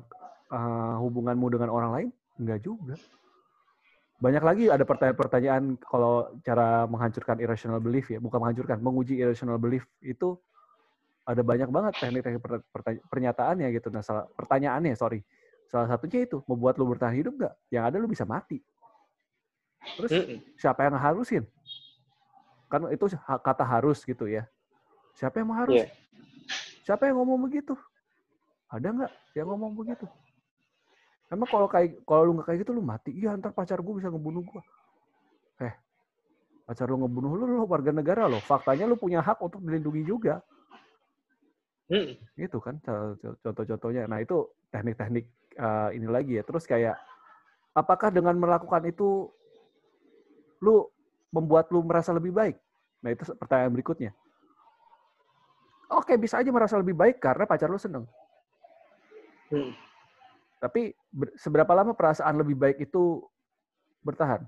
eh, 0.50 0.94
hubunganmu 0.98 1.46
dengan 1.46 1.70
orang 1.70 1.90
lain? 1.94 2.08
Enggak 2.42 2.66
juga. 2.66 2.98
Banyak 4.18 4.42
lagi 4.42 4.64
ada 4.66 4.82
pertanyaan-pertanyaan 4.82 5.78
kalau 5.78 6.34
cara 6.42 6.90
menghancurkan 6.90 7.38
irrational 7.38 7.78
belief 7.78 8.10
ya, 8.10 8.18
bukan 8.18 8.42
menghancurkan, 8.42 8.82
menguji 8.82 9.14
irrational 9.14 9.62
belief 9.62 9.86
itu 10.02 10.34
ada 11.22 11.38
banyak 11.46 11.70
banget 11.70 11.92
teknik-teknik 12.02 12.42
per- 12.42 12.66
pertanya- 12.66 13.04
pernyataannya 13.06 13.68
gitu. 13.78 13.94
Nah, 13.94 14.02
salah, 14.02 14.26
pertanyaannya, 14.34 14.98
sorry. 14.98 15.22
Salah 15.68 15.88
satunya 15.88 16.24
itu, 16.24 16.40
membuat 16.48 16.80
lu 16.80 16.88
bertahan 16.88 17.12
hidup 17.12 17.36
nggak? 17.36 17.54
Yang 17.68 17.84
ada 17.84 17.96
lu 18.00 18.08
bisa 18.08 18.24
mati. 18.24 18.64
Terus 20.00 20.12
siapa 20.56 20.88
yang 20.88 20.96
harusin? 20.96 21.44
Kan 22.72 22.88
itu 22.92 23.04
kata 23.20 23.64
harus 23.64 24.00
gitu 24.04 24.24
ya. 24.28 24.48
Siapa 25.16 25.40
yang 25.40 25.52
mengharus? 25.52 25.84
Iya. 25.84 25.88
Siapa 26.88 27.04
yang 27.04 27.20
ngomong 27.20 27.48
begitu? 27.48 27.76
Ada 28.72 28.88
nggak 28.92 29.12
yang 29.36 29.48
ngomong 29.52 29.72
begitu? 29.76 30.08
Emang 31.28 31.48
kalau 31.48 31.68
kayak 31.68 32.00
kalau 32.08 32.24
lu 32.24 32.32
nggak 32.40 32.48
kayak 32.48 32.58
gitu 32.64 32.72
lu 32.72 32.80
mati. 32.80 33.12
Iya, 33.12 33.36
ntar 33.36 33.52
pacar 33.52 33.80
gue 33.84 33.94
bisa 34.00 34.08
ngebunuh 34.08 34.40
gue. 34.40 34.62
Eh, 35.68 35.74
pacar 36.64 36.88
lu 36.88 36.96
ngebunuh 37.04 37.32
lu, 37.36 37.44
lu 37.44 37.64
warga 37.68 37.92
negara 37.92 38.24
lo. 38.24 38.40
Faktanya 38.40 38.88
lu 38.88 38.96
punya 38.96 39.20
hak 39.20 39.36
untuk 39.40 39.60
dilindungi 39.60 40.08
juga. 40.08 40.40
Mm-mm. 41.88 42.16
Itu 42.36 42.60
kan 42.60 42.80
co- 42.84 43.16
co- 43.20 43.36
contoh-contohnya. 43.44 44.04
Nah 44.08 44.20
itu 44.20 44.48
teknik-teknik 44.72 45.28
eh, 45.58 45.88
ini 45.98 46.06
lagi 46.06 46.38
ya. 46.38 46.42
Terus 46.46 46.64
kayak 46.64 46.96
apakah 47.74 48.14
dengan 48.14 48.38
melakukan 48.38 48.86
itu 48.86 49.28
lu 50.62 50.86
membuat 51.34 51.68
lu 51.74 51.82
merasa 51.82 52.14
lebih 52.14 52.30
baik? 52.32 52.56
Nah 53.02 53.10
itu 53.12 53.26
pertanyaan 53.36 53.74
berikutnya. 53.74 54.10
Oke 55.88 56.14
bisa 56.20 56.40
aja 56.40 56.50
merasa 56.52 56.76
lebih 56.76 56.92
baik 56.94 57.18
karena 57.18 57.44
pacar 57.48 57.68
lu 57.68 57.80
seneng. 57.80 58.04
Mm. 59.48 59.72
Tapi 60.58 60.92
ber- 61.08 61.32
seberapa 61.38 61.72
lama 61.72 61.96
perasaan 61.96 62.36
lebih 62.36 62.58
baik 62.58 62.78
itu 62.84 63.24
bertahan? 64.04 64.44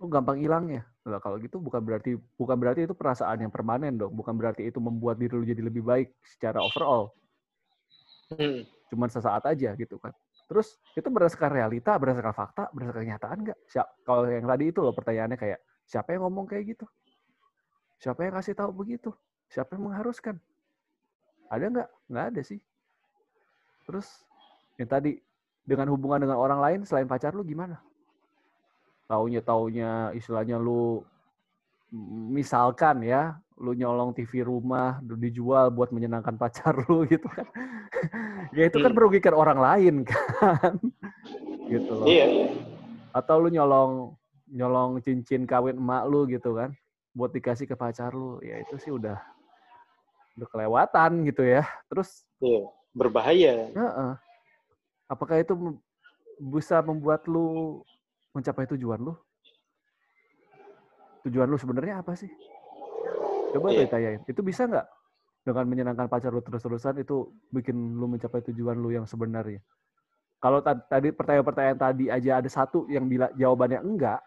Lu 0.00 0.08
gampang 0.08 0.40
hilangnya. 0.40 0.88
Nah, 1.04 1.20
kalau 1.20 1.36
gitu 1.42 1.60
bukan 1.60 1.82
berarti 1.82 2.16
bukan 2.40 2.56
berarti 2.56 2.88
itu 2.88 2.96
perasaan 2.96 3.44
yang 3.44 3.52
permanen 3.52 4.00
dong. 4.00 4.16
Bukan 4.16 4.32
berarti 4.32 4.64
itu 4.64 4.80
membuat 4.80 5.20
diri 5.20 5.36
lu 5.36 5.44
jadi 5.44 5.60
lebih 5.60 5.84
baik 5.84 6.08
secara 6.24 6.64
overall. 6.64 7.12
Mm. 8.32 8.64
Cuman 8.90 9.08
sesaat 9.08 9.46
aja 9.46 9.72
gitu 9.78 9.96
kan. 10.02 10.10
Terus 10.50 10.76
itu 10.98 11.06
berdasarkan 11.06 11.54
realita, 11.54 11.94
berdasarkan 11.94 12.34
fakta, 12.34 12.66
berdasarkan 12.74 13.06
kenyataan 13.06 13.38
nggak? 13.46 13.58
Kalau 14.02 14.26
yang 14.26 14.50
tadi 14.50 14.64
itu 14.66 14.82
loh 14.82 14.90
pertanyaannya 14.90 15.38
kayak 15.38 15.62
siapa 15.86 16.10
yang 16.12 16.26
ngomong 16.26 16.50
kayak 16.50 16.74
gitu? 16.74 16.86
Siapa 18.02 18.26
yang 18.26 18.34
kasih 18.34 18.58
tahu 18.58 18.70
begitu? 18.74 19.14
Siapa 19.46 19.78
yang 19.78 19.90
mengharuskan? 19.90 20.36
Ada 21.46 21.64
nggak? 21.70 21.88
Nggak 22.10 22.24
ada 22.34 22.40
sih. 22.42 22.60
Terus 23.86 24.06
yang 24.74 24.90
tadi 24.90 25.22
dengan 25.62 25.86
hubungan 25.94 26.26
dengan 26.26 26.38
orang 26.38 26.58
lain 26.58 26.80
selain 26.82 27.06
pacar 27.06 27.30
lu 27.30 27.46
gimana? 27.46 27.78
Taunya 29.06 29.42
taunya 29.42 30.10
istilahnya 30.14 30.58
lu 30.58 31.02
misalkan 32.30 33.02
ya, 33.02 33.34
lu 33.58 33.74
nyolong 33.74 34.14
TV 34.14 34.40
rumah 34.40 34.98
dijual 35.04 35.68
buat 35.68 35.90
menyenangkan 35.90 36.34
pacar 36.34 36.72
lu 36.86 37.02
gitu 37.12 37.26
kan. 37.26 37.44
ya 38.54 38.66
itu 38.66 38.78
kan 38.78 38.90
Hmm. 38.90 38.96
merugikan 38.96 39.34
orang 39.34 39.58
lain 39.58 39.94
kan. 40.10 40.78
gitu 41.68 41.92
loh. 41.92 42.06
Iya. 42.06 42.54
Atau 43.12 43.42
lu 43.42 43.50
nyolong 43.50 44.14
nyolong 44.50 44.98
cincin 44.98 45.46
kawin 45.46 45.78
emak 45.78 46.06
lu 46.06 46.26
gitu 46.26 46.54
kan 46.54 46.74
buat 47.12 47.30
dikasih 47.30 47.66
ke 47.66 47.74
pacar 47.74 48.10
lu. 48.10 48.38
Ya 48.40 48.62
itu 48.62 48.78
sih 48.78 48.90
udah 48.90 49.18
udah 50.38 50.48
kelewatan 50.48 51.26
gitu 51.26 51.42
ya. 51.42 51.66
Terus 51.90 52.22
Iya. 52.40 52.64
Berbahaya. 52.90 53.70
Heeh. 53.70 54.12
Apakah 55.06 55.38
itu 55.38 55.54
bisa 56.40 56.80
membuat 56.80 57.26
lu 57.26 57.82
mencapai 58.32 58.66
tujuan 58.72 58.98
lu? 58.98 59.14
Tujuan 61.28 61.48
lu 61.48 61.58
sebenarnya 61.60 62.00
apa 62.00 62.16
sih? 62.16 62.30
Coba 63.52 63.74
tuh 63.74 63.84
ditanyain. 63.84 64.20
Itu 64.24 64.40
bisa 64.40 64.64
nggak 64.64 64.86
dengan 65.44 65.64
menyenangkan 65.68 66.06
pacar 66.06 66.30
lu 66.30 66.40
terus-terusan 66.44 67.00
itu 67.02 67.32
bikin 67.50 67.76
lu 67.96 68.06
mencapai 68.06 68.44
tujuan 68.52 68.78
lu 68.78 68.94
yang 68.94 69.04
sebenarnya? 69.04 69.60
Kalau 70.40 70.64
ta- 70.64 70.80
tadi 70.80 71.12
pertanyaan-pertanyaan 71.12 71.76
tadi 71.80 72.08
aja 72.08 72.40
ada 72.40 72.48
satu 72.48 72.88
yang 72.88 73.04
bila 73.04 73.28
jawabannya 73.36 73.84
enggak, 73.84 74.20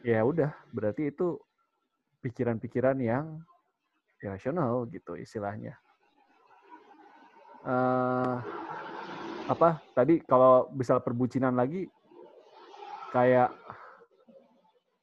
ya 0.00 0.24
udah 0.24 0.52
berarti 0.72 1.12
itu 1.12 1.36
pikiran-pikiran 2.24 2.96
yang 3.04 3.40
irasional 4.24 4.88
gitu 4.88 5.16
istilahnya. 5.20 5.76
eh 7.64 8.36
apa 9.48 9.80
tadi 9.96 10.20
kalau 10.24 10.68
misal 10.76 11.00
perbucinan 11.00 11.56
lagi 11.56 11.88
kayak 13.12 13.52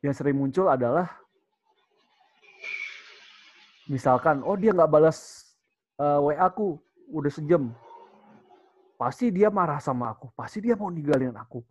yang 0.01 0.13
sering 0.17 0.33
muncul 0.33 0.65
adalah 0.65 1.09
misalkan 3.85 4.41
oh 4.41 4.57
dia 4.57 4.73
nggak 4.73 4.89
balas 4.89 5.45
eh, 6.01 6.19
WA 6.19 6.41
aku 6.41 6.81
udah 7.13 7.31
sejam. 7.31 7.69
Pasti 8.97 9.33
dia 9.33 9.49
marah 9.49 9.81
sama 9.81 10.13
aku 10.13 10.29
pasti 10.33 10.61
dia 10.61 10.77
mau 10.77 10.89
ninggalin 10.89 11.33
aku. 11.37 11.61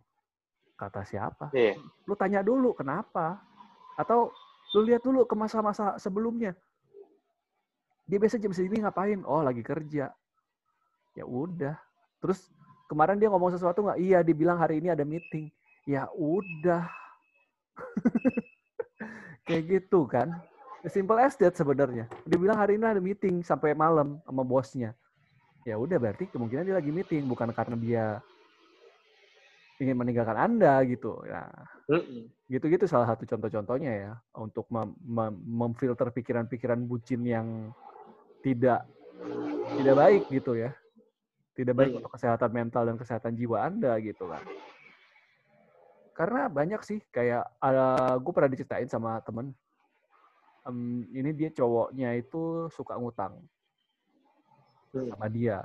Kata 0.75 1.05
siapa? 1.05 1.53
Iya. 1.53 1.77
lu 2.09 2.17
tanya 2.17 2.41
dulu 2.41 2.73
kenapa? 2.73 3.37
Atau 3.99 4.33
lu 4.73 4.81
lihat 4.87 5.05
dulu 5.05 5.27
ke 5.27 5.35
masa-masa 5.37 5.99
sebelumnya. 6.01 6.57
Dia 8.09 8.17
biasa 8.17 8.41
jam 8.41 8.51
segini 8.51 8.81
ngapain? 8.81 9.21
Oh 9.23 9.45
lagi 9.45 9.61
kerja. 9.61 10.09
Ya 11.13 11.23
udah. 11.27 11.77
Terus 12.23 12.49
kemarin 12.89 13.21
dia 13.21 13.29
ngomong 13.29 13.53
sesuatu 13.53 13.85
nggak? 13.85 13.99
Iya 13.99 14.19
dibilang 14.25 14.57
hari 14.57 14.81
ini 14.81 14.89
ada 14.89 15.05
meeting. 15.05 15.53
Ya 15.85 16.09
udah 16.17 16.89
kayak 19.47 19.63
gitu 19.67 20.05
kan. 20.07 20.29
Simple 20.81 21.21
as 21.21 21.37
that 21.37 21.53
sebenarnya. 21.53 22.09
Dia 22.25 22.37
bilang 22.41 22.57
hari 22.57 22.73
ini 22.77 22.85
ada 22.89 22.97
meeting 22.97 23.45
sampai 23.45 23.77
malam 23.77 24.17
sama 24.25 24.41
bosnya. 24.41 24.97
Ya 25.61 25.77
udah 25.77 26.01
berarti 26.01 26.25
kemungkinan 26.25 26.65
dia 26.65 26.73
lagi 26.73 26.89
meeting 26.89 27.29
bukan 27.29 27.53
karena 27.53 27.77
dia 27.77 28.05
ingin 29.77 29.93
meninggalkan 29.93 30.37
anda 30.37 30.81
gitu. 30.89 31.21
Ya 31.29 31.45
gitu-gitu 32.49 32.89
salah 32.89 33.07
satu 33.07 33.23
contoh-contohnya 33.29 33.91
ya 33.93 34.11
untuk 34.35 34.65
mem- 34.73 34.97
mem- 35.05 35.41
memfilter 35.45 36.09
pikiran-pikiran 36.09 36.81
bucin 36.83 37.21
yang 37.21 37.69
tidak 38.41 38.89
tidak 39.77 39.95
baik 39.95 40.23
gitu 40.33 40.57
ya. 40.57 40.73
Tidak 41.53 41.77
baik 41.77 41.93
Hmm. 41.93 41.99
untuk 42.01 42.11
kesehatan 42.17 42.49
mental 42.49 42.83
dan 42.89 42.97
kesehatan 42.97 43.37
jiwa 43.37 43.69
anda 43.69 43.93
gitu 44.01 44.25
kan 44.25 44.41
karena 46.11 46.51
banyak 46.51 46.81
sih 46.83 46.99
kayak 47.09 47.47
ada 47.57 48.15
gue 48.19 48.31
pernah 48.35 48.51
diceritain 48.51 48.89
sama 48.91 49.19
temen. 49.23 49.55
Em, 50.61 51.07
ini 51.09 51.31
dia 51.33 51.49
cowoknya 51.49 52.13
itu 52.19 52.69
suka 52.69 52.93
ngutang 52.99 53.41
Hmm. 54.91 55.07
sama 55.07 55.31
dia. 55.31 55.63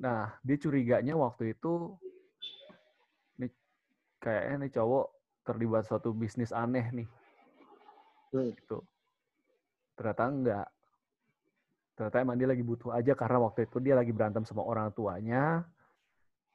Nah 0.00 0.32
dia 0.40 0.56
curiganya 0.56 1.12
waktu 1.20 1.52
itu 1.52 1.92
nih 3.36 3.52
kayaknya 4.16 4.54
nih 4.64 4.72
cowok 4.72 5.06
terlibat 5.44 5.84
suatu 5.84 6.16
bisnis 6.16 6.48
aneh 6.48 6.88
nih. 6.90 7.08
Hmm. 8.32 8.56
gitu. 8.56 8.80
Ternyata 10.00 10.24
enggak. 10.32 10.68
Ternyata 11.92 12.16
emang 12.24 12.40
dia 12.40 12.48
lagi 12.48 12.64
butuh 12.64 12.96
aja 12.96 13.12
karena 13.12 13.36
waktu 13.44 13.68
itu 13.68 13.76
dia 13.84 13.92
lagi 13.92 14.16
berantem 14.16 14.48
sama 14.48 14.64
orang 14.64 14.88
tuanya. 14.96 15.68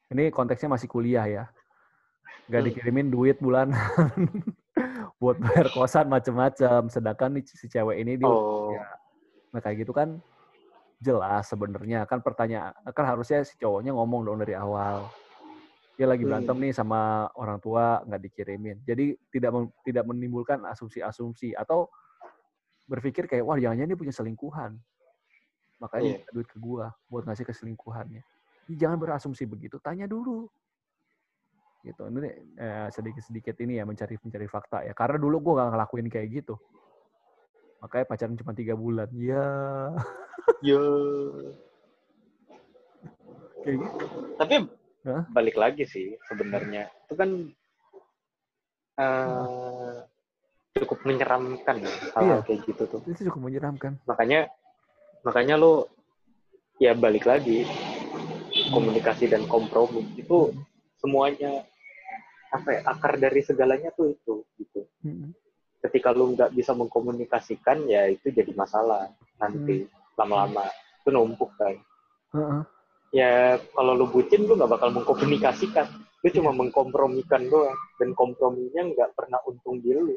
Ini 0.09 0.33
konteksnya 0.33 0.73
masih 0.73 0.89
kuliah 0.89 1.29
ya 1.29 1.45
nggak 2.45 2.61
Hmm. 2.61 2.69
dikirimin 2.71 3.07
duit 3.09 3.37
bulanan 3.41 3.75
buat 5.21 5.39
bayar 5.39 5.71
kosan 5.71 6.11
macem-macem. 6.11 6.91
Sedangkan 6.91 7.39
si 7.45 7.65
cewek 7.71 7.97
ini 8.01 8.19
dia 8.19 8.29
Oh, 8.29 8.69
ya, 8.71 8.85
nah 9.55 9.59
kayak 9.63 9.87
gitu 9.87 9.95
kan 9.95 10.19
jelas 10.99 11.45
sebenarnya 11.51 12.07
kan 12.07 12.23
pertanyaan 12.23 12.71
kan 12.95 13.05
harusnya 13.05 13.43
si 13.43 13.59
cowoknya 13.59 13.91
ngomong 13.93 14.25
dong 14.25 14.39
dari 14.41 14.55
awal. 14.55 15.07
Dia 15.95 16.11
lagi 16.11 16.27
berantem 16.27 16.55
Hmm. 16.59 16.63
nih 16.67 16.73
sama 16.75 17.31
orang 17.39 17.59
tua 17.63 18.03
nggak 18.03 18.21
dikirimin. 18.27 18.77
Jadi 18.83 19.15
tidak 19.31 19.71
tidak 19.87 20.03
menimbulkan 20.03 20.59
asumsi-asumsi 20.67 21.55
atau 21.55 21.87
berpikir 22.85 23.25
kayak 23.25 23.47
wah 23.47 23.55
jangan-jangan 23.55 23.91
dia 23.95 23.99
punya 23.99 24.13
selingkuhan. 24.13 24.71
Makanya 25.79 26.19
minta 26.19 26.31
duit 26.35 26.47
ke 26.51 26.57
gua 26.59 26.91
buat 27.07 27.23
ngasih 27.27 27.47
ke 27.47 27.53
selingkuhannya. 27.55 28.23
Jangan 28.65 28.97
berasumsi 28.97 29.45
begitu, 29.47 29.79
tanya 29.79 30.03
dulu. 30.09 30.51
Gitu. 31.85 32.01
Ini 32.09 32.29
eh, 32.57 32.87
sedikit-sedikit 32.89 33.55
ini 33.61 33.77
ya 33.77 33.85
mencari 33.85 34.17
mencari 34.17 34.47
fakta 34.49 34.81
ya. 34.81 34.97
Karena 34.97 35.21
dulu 35.21 35.37
gua 35.37 35.53
nggak 35.61 35.69
ngelakuin 35.77 36.07
kayak 36.09 36.27
gitu. 36.41 36.57
Makanya 37.85 38.05
pacaran 38.09 38.39
cuma 38.41 38.57
tiga 38.57 38.73
bulan. 38.73 39.05
Ya, 39.13 39.45
yo. 40.65 40.81
kayak 43.61 43.77
gitu. 43.85 44.05
Tapi 44.41 44.53
Hah? 45.05 45.23
balik 45.29 45.57
lagi 45.61 45.85
sih 45.85 46.17
sebenarnya 46.25 46.89
itu 47.05 47.13
kan 47.13 47.29
eh, 48.97 49.97
cukup 50.81 50.99
menyeramkan 51.05 51.85
ya 51.85 51.93
hal-hal 52.17 52.41
Iya. 52.41 52.45
kayak 52.49 52.59
gitu 52.65 52.83
tuh. 52.89 52.99
Itu 53.05 53.29
cukup 53.29 53.41
menyeramkan. 53.45 54.01
Makanya 54.09 54.49
makanya 55.21 55.57
lo 55.61 55.89
ya 56.81 56.97
balik 56.97 57.29
lagi 57.29 57.65
komunikasi 58.73 59.29
dan 59.29 59.45
kompromi 59.45 60.05
itu 60.17 60.51
semuanya 60.99 61.63
apa 62.55 62.69
ya 62.71 62.81
akar 62.87 63.19
dari 63.19 63.41
segalanya 63.43 63.91
tuh 63.91 64.15
itu 64.15 64.47
gitu. 64.57 64.87
Mm-mm. 65.03 65.35
Ketika 65.83 66.15
lo 66.15 66.31
nggak 66.33 66.55
bisa 66.55 66.71
mengkomunikasikan 66.73 67.85
ya 67.85 68.07
itu 68.09 68.31
jadi 68.31 68.49
masalah 68.55 69.11
nanti 69.37 69.85
lama-lama. 70.15 70.65
Itu 71.03 71.11
numpuk 71.11 71.51
kan. 71.59 71.75
Heeh. 72.35 72.61
ya 73.15 73.55
kalau 73.71 73.95
lu 73.95 74.11
bucin 74.11 74.43
lu 74.43 74.57
nggak 74.57 74.71
bakal 74.71 74.89
mengkomunikasikan. 74.91 75.87
Lu 76.25 76.27
cuma 76.33 76.51
mengkompromikan 76.55 77.45
doang. 77.51 77.77
Dan 78.01 78.17
komprominya 78.17 78.81
nggak 78.81 79.13
pernah 79.13 79.37
untung 79.45 79.77
di 79.83 79.93
lu 79.93 80.15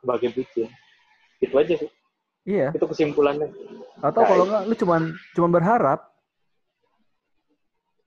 sebagai 0.00 0.32
bucin. 0.32 0.70
Itu 1.42 1.54
aja 1.58 1.74
sih. 1.76 1.90
Iya. 2.42 2.74
itu 2.74 2.82
kesimpulannya. 2.90 3.54
Atau 4.02 4.26
Nah, 4.26 4.28
kalau 4.34 4.44
nggak 4.50 4.62
lu 4.66 4.74
cuman 4.74 5.02
cuman 5.38 5.50
berharap, 5.54 6.00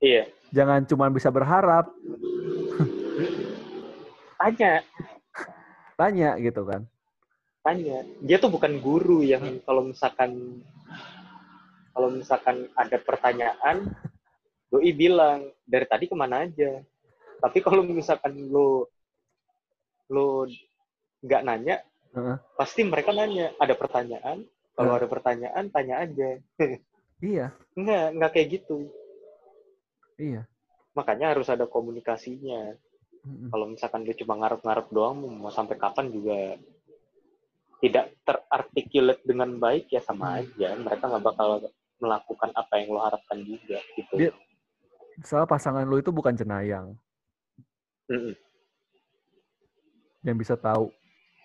iya. 0.04 0.28
Jangan 0.52 0.84
cuman 0.84 1.10
bisa 1.10 1.32
berharap, 1.32 1.88
tanya 4.36 4.72
tanya 5.96 6.36
gitu 6.36 6.62
kan. 6.64 6.82
tanya 7.64 8.04
dia 8.22 8.36
tuh 8.38 8.52
bukan 8.52 8.78
guru 8.78 9.26
yang 9.26 9.58
kalau 9.64 9.82
misalkan 9.82 10.62
kalau 11.90 12.08
misalkan 12.12 12.68
ada 12.76 12.96
pertanyaan 13.00 13.90
doi 14.68 14.92
bilang 14.92 15.50
dari 15.64 15.86
tadi 15.88 16.06
ke 16.06 16.14
mana 16.14 16.44
aja 16.46 16.84
tapi 17.40 17.58
kalau 17.58 17.82
misalkan 17.82 18.36
lu 18.36 18.84
lu 20.06 20.46
nggak 21.24 21.42
nanya 21.42 21.76
Heeh. 22.14 22.36
pasti 22.54 22.86
mereka 22.86 23.10
nanya 23.10 23.50
ada 23.58 23.74
pertanyaan 23.74 24.46
kalau 24.76 24.92
Heeh. 24.94 25.00
ada 25.02 25.06
pertanyaan 25.10 25.64
tanya 25.72 26.04
aja 26.04 26.30
Iya, 27.16 27.48
Enggak, 27.72 28.12
enggak 28.12 28.30
kayak 28.36 28.48
gitu. 28.60 28.92
iya. 30.20 30.44
Makanya 30.92 31.32
harus 31.32 31.48
ada 31.48 31.64
komunikasinya. 31.64 32.76
Mm-mm. 33.26 33.50
Kalau 33.50 33.66
misalkan 33.66 34.06
lu 34.06 34.14
cuma 34.14 34.38
ngarep-ngarep 34.38 34.86
doang, 34.88 35.18
mau 35.18 35.50
sampai 35.50 35.74
kapan 35.74 36.06
juga 36.08 36.54
tidak 37.76 38.14
terarticulate 38.22 39.22
dengan 39.26 39.50
baik, 39.58 39.90
ya 39.90 39.98
sama 39.98 40.38
aja. 40.38 40.78
Mereka 40.78 41.02
nggak 41.02 41.24
bakal 41.26 41.66
melakukan 41.98 42.50
apa 42.54 42.72
yang 42.78 42.94
lo 42.94 43.02
harapkan 43.02 43.42
juga. 43.42 43.82
Gitu. 43.92 44.14
Dia- 44.16 44.36
Soal 45.24 45.42
pasangan 45.44 45.82
lu 45.82 45.96
itu 45.96 46.12
bukan 46.12 46.36
cenayang 46.36 46.92
Mm-mm. 48.06 48.36
yang 50.20 50.36
bisa 50.36 50.54
tahu 50.54 50.92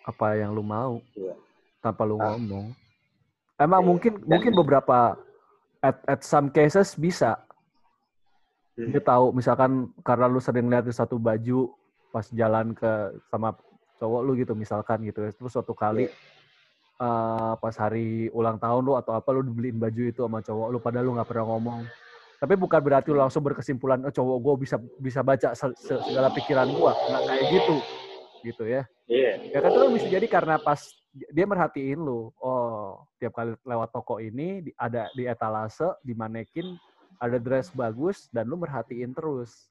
apa 0.02 0.36
yang 0.36 0.52
lu 0.52 0.60
mau 0.60 1.00
Iya. 1.13 1.34
tanpa 1.80 2.04
lu 2.04 2.20
Ah. 2.20 2.36
ngomong. 2.36 2.76
Emang 3.56 3.82
Iya. 3.82 3.88
mungkin 3.88 4.13
mungkin 4.28 4.54
beberapa 4.54 5.15
at 5.80 5.98
at 6.04 6.22
some 6.22 6.50
cases 6.50 6.94
bisa 6.94 7.39
Hmm. 8.82 8.89
dia 8.89 9.02
tahu 9.04 9.26
misalkan 9.30 9.94
karena 10.02 10.26
lu 10.26 10.41
sering 10.41 10.65
lihat 10.65 10.89
satu 10.89 11.22
baju 11.22 11.70
pas 12.10 12.26
jalan 12.34 12.74
ke 12.74 13.22
sama 13.30 13.54
cowok 14.02 14.22
lu 14.26 14.32
gitu 14.41 14.58
misalkan 14.58 15.06
gitu. 15.06 15.22
Terus 15.30 15.54
suatu 15.54 15.78
kali 15.78 16.10
eh, 16.98 17.54
pas 17.62 17.76
hari 17.78 18.34
ulang 18.34 18.58
tahun 18.58 18.82
lu 18.82 18.98
atau 18.98 19.13
apa 19.13 19.30
lu 19.30 19.46
dibeliin 19.46 19.78
baju 19.78 20.02
itu 20.10 20.22
sama 20.26 20.41
cowok 20.41 20.67
lu 20.74 20.78
padahal 20.82 21.06
lu 21.06 21.13
nggak 21.13 21.30
pernah 21.30 21.46
ngomong. 21.54 21.86
Tapi 22.41 22.58
bukan 22.58 22.82
berarti 22.82 23.13
lu 23.13 23.22
langsung 23.22 23.46
berkesimpulan 23.46 24.02
oh 24.02 24.10
cowok 24.10 24.38
gue 24.41 24.54
bisa 24.65 24.82
bisa 24.98 25.22
baca 25.22 25.54
se- 25.54 25.78
se- 25.78 26.02
segala 26.10 26.34
pikiran 26.34 26.65
gua. 26.74 26.98
Nggak 26.98 27.22
kayak 27.30 27.46
gitu 27.54 27.76
gitu 28.41 28.63
ya. 28.65 28.84
Iya. 29.06 29.54
ya 29.54 29.60
kan 29.62 29.70
itu 29.70 29.80
kan 29.84 29.91
bisa 29.94 30.08
jadi 30.10 30.26
karena 30.26 30.56
pas 30.58 30.82
dia 31.12 31.46
merhatiin 31.46 32.00
lu 32.00 32.32
oh 32.39 33.04
tiap 33.20 33.36
kali 33.36 33.54
lewat 33.67 33.91
toko 33.91 34.17
ini 34.17 34.63
ada 34.80 35.12
di 35.12 35.28
etalase 35.28 35.86
di 36.02 36.15
manekin 36.15 36.80
ada 37.22 37.38
dress 37.38 37.70
bagus 37.70 38.26
dan 38.30 38.50
lu 38.50 38.58
merhatiin 38.58 39.14
terus 39.14 39.70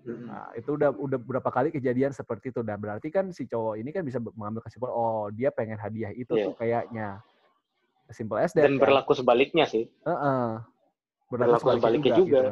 nah 0.00 0.48
itu 0.52 0.76
udah 0.76 0.92
udah 0.92 1.18
berapa 1.18 1.44
kali 1.46 1.68
kejadian 1.68 2.10
seperti 2.10 2.48
itu 2.48 2.60
dan 2.60 2.76
berarti 2.76 3.08
kan 3.08 3.28
si 3.30 3.44
cowok 3.44 3.76
ini 3.76 3.90
kan 3.90 4.00
bisa 4.00 4.16
mengambil 4.16 4.60
kesimpulan 4.60 4.92
oh 4.92 5.28
dia 5.28 5.48
pengen 5.48 5.76
hadiah 5.76 6.08
itu 6.10 6.32
Iya. 6.32 6.44
tuh 6.46 6.54
kayaknya 6.56 7.08
simple 8.08 8.36
as 8.36 8.50
that 8.50 8.64
Dan 8.64 8.74
kan? 8.74 8.88
berlaku 8.88 9.12
sebaliknya 9.12 9.64
sih. 9.64 9.86
Heeh. 10.02 10.44
Berlaku 11.30 11.68
sebaliknya 11.70 12.16
juga. 12.16 12.42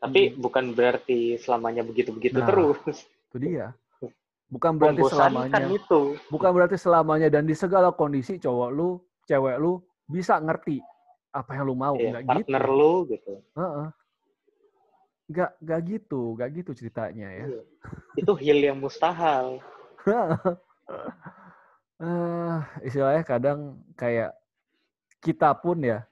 Tapi 0.00 0.34
bukan 0.34 0.74
berarti 0.74 1.38
selamanya 1.38 1.86
begitu-begitu 1.86 2.34
Hmm. 2.34 2.42
Nah, 2.42 2.48
terus. 2.50 2.78
gitu. 2.82 3.06
itu 3.30 3.36
dia 3.38 3.66
bukan 4.48 4.72
berarti 4.76 5.00
Membosankan 5.00 5.30
selamanya 5.30 5.64
itu. 5.70 6.00
bukan 6.26 6.50
berarti 6.50 6.76
selamanya 6.76 7.28
dan 7.28 7.44
di 7.46 7.54
segala 7.54 7.88
kondisi 7.88 8.36
cowok 8.36 8.68
lu 8.68 9.00
cewek 9.24 9.56
lu 9.56 9.78
bisa 10.04 10.36
ngerti 10.36 10.82
apa 11.32 11.50
yang 11.56 11.64
lu 11.64 11.74
mau 11.74 11.96
Iya, 11.96 12.10
nggak 12.12 12.22
gitu 12.22 12.36
partner 12.44 12.64
lu 12.68 12.92
gitu. 13.08 13.32
Heeh. 13.56 13.86
nggak 15.32 15.50
nggak 15.64 15.80
gitu 15.88 16.20
nggak 16.36 16.50
gitu 16.60 16.70
ceritanya 16.76 17.28
ya 17.32 17.46
Iya. 17.48 17.60
Itu 18.14 18.32
heal 18.36 18.60
yang 18.60 18.78
mustahil. 18.78 19.64
eh 22.02 22.58
istilahnya 22.82 23.22
kadang 23.22 23.58
kayak 23.94 24.34
kita 25.22 25.54
pun 25.54 25.78
ya 25.80 26.02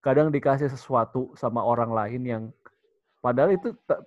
kadang 0.00 0.32
dikasih 0.32 0.66
sesuatu 0.66 1.36
sama 1.36 1.60
orang 1.60 1.92
lain 1.92 2.22
yang 2.24 2.42
padahal 3.20 3.52
itu 3.52 3.76
te- 3.84 4.04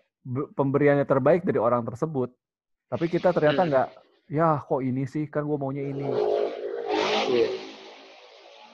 pemberiannya 0.51 1.05
terbaik 1.05 1.45
dari 1.45 1.61
orang 1.61 1.85
tersebut 1.85 2.33
tapi 2.89 3.05
kita 3.07 3.29
ternyata 3.31 3.61
Hmm. 3.63 3.69
nggak 3.69 3.89
ya 4.27 4.59
kok 4.59 4.81
ini 4.81 5.05
sih 5.05 5.29
kan 5.29 5.45
gue 5.45 5.55
maunya 5.55 5.85
ini 5.85 6.09
Iya. 7.27 7.49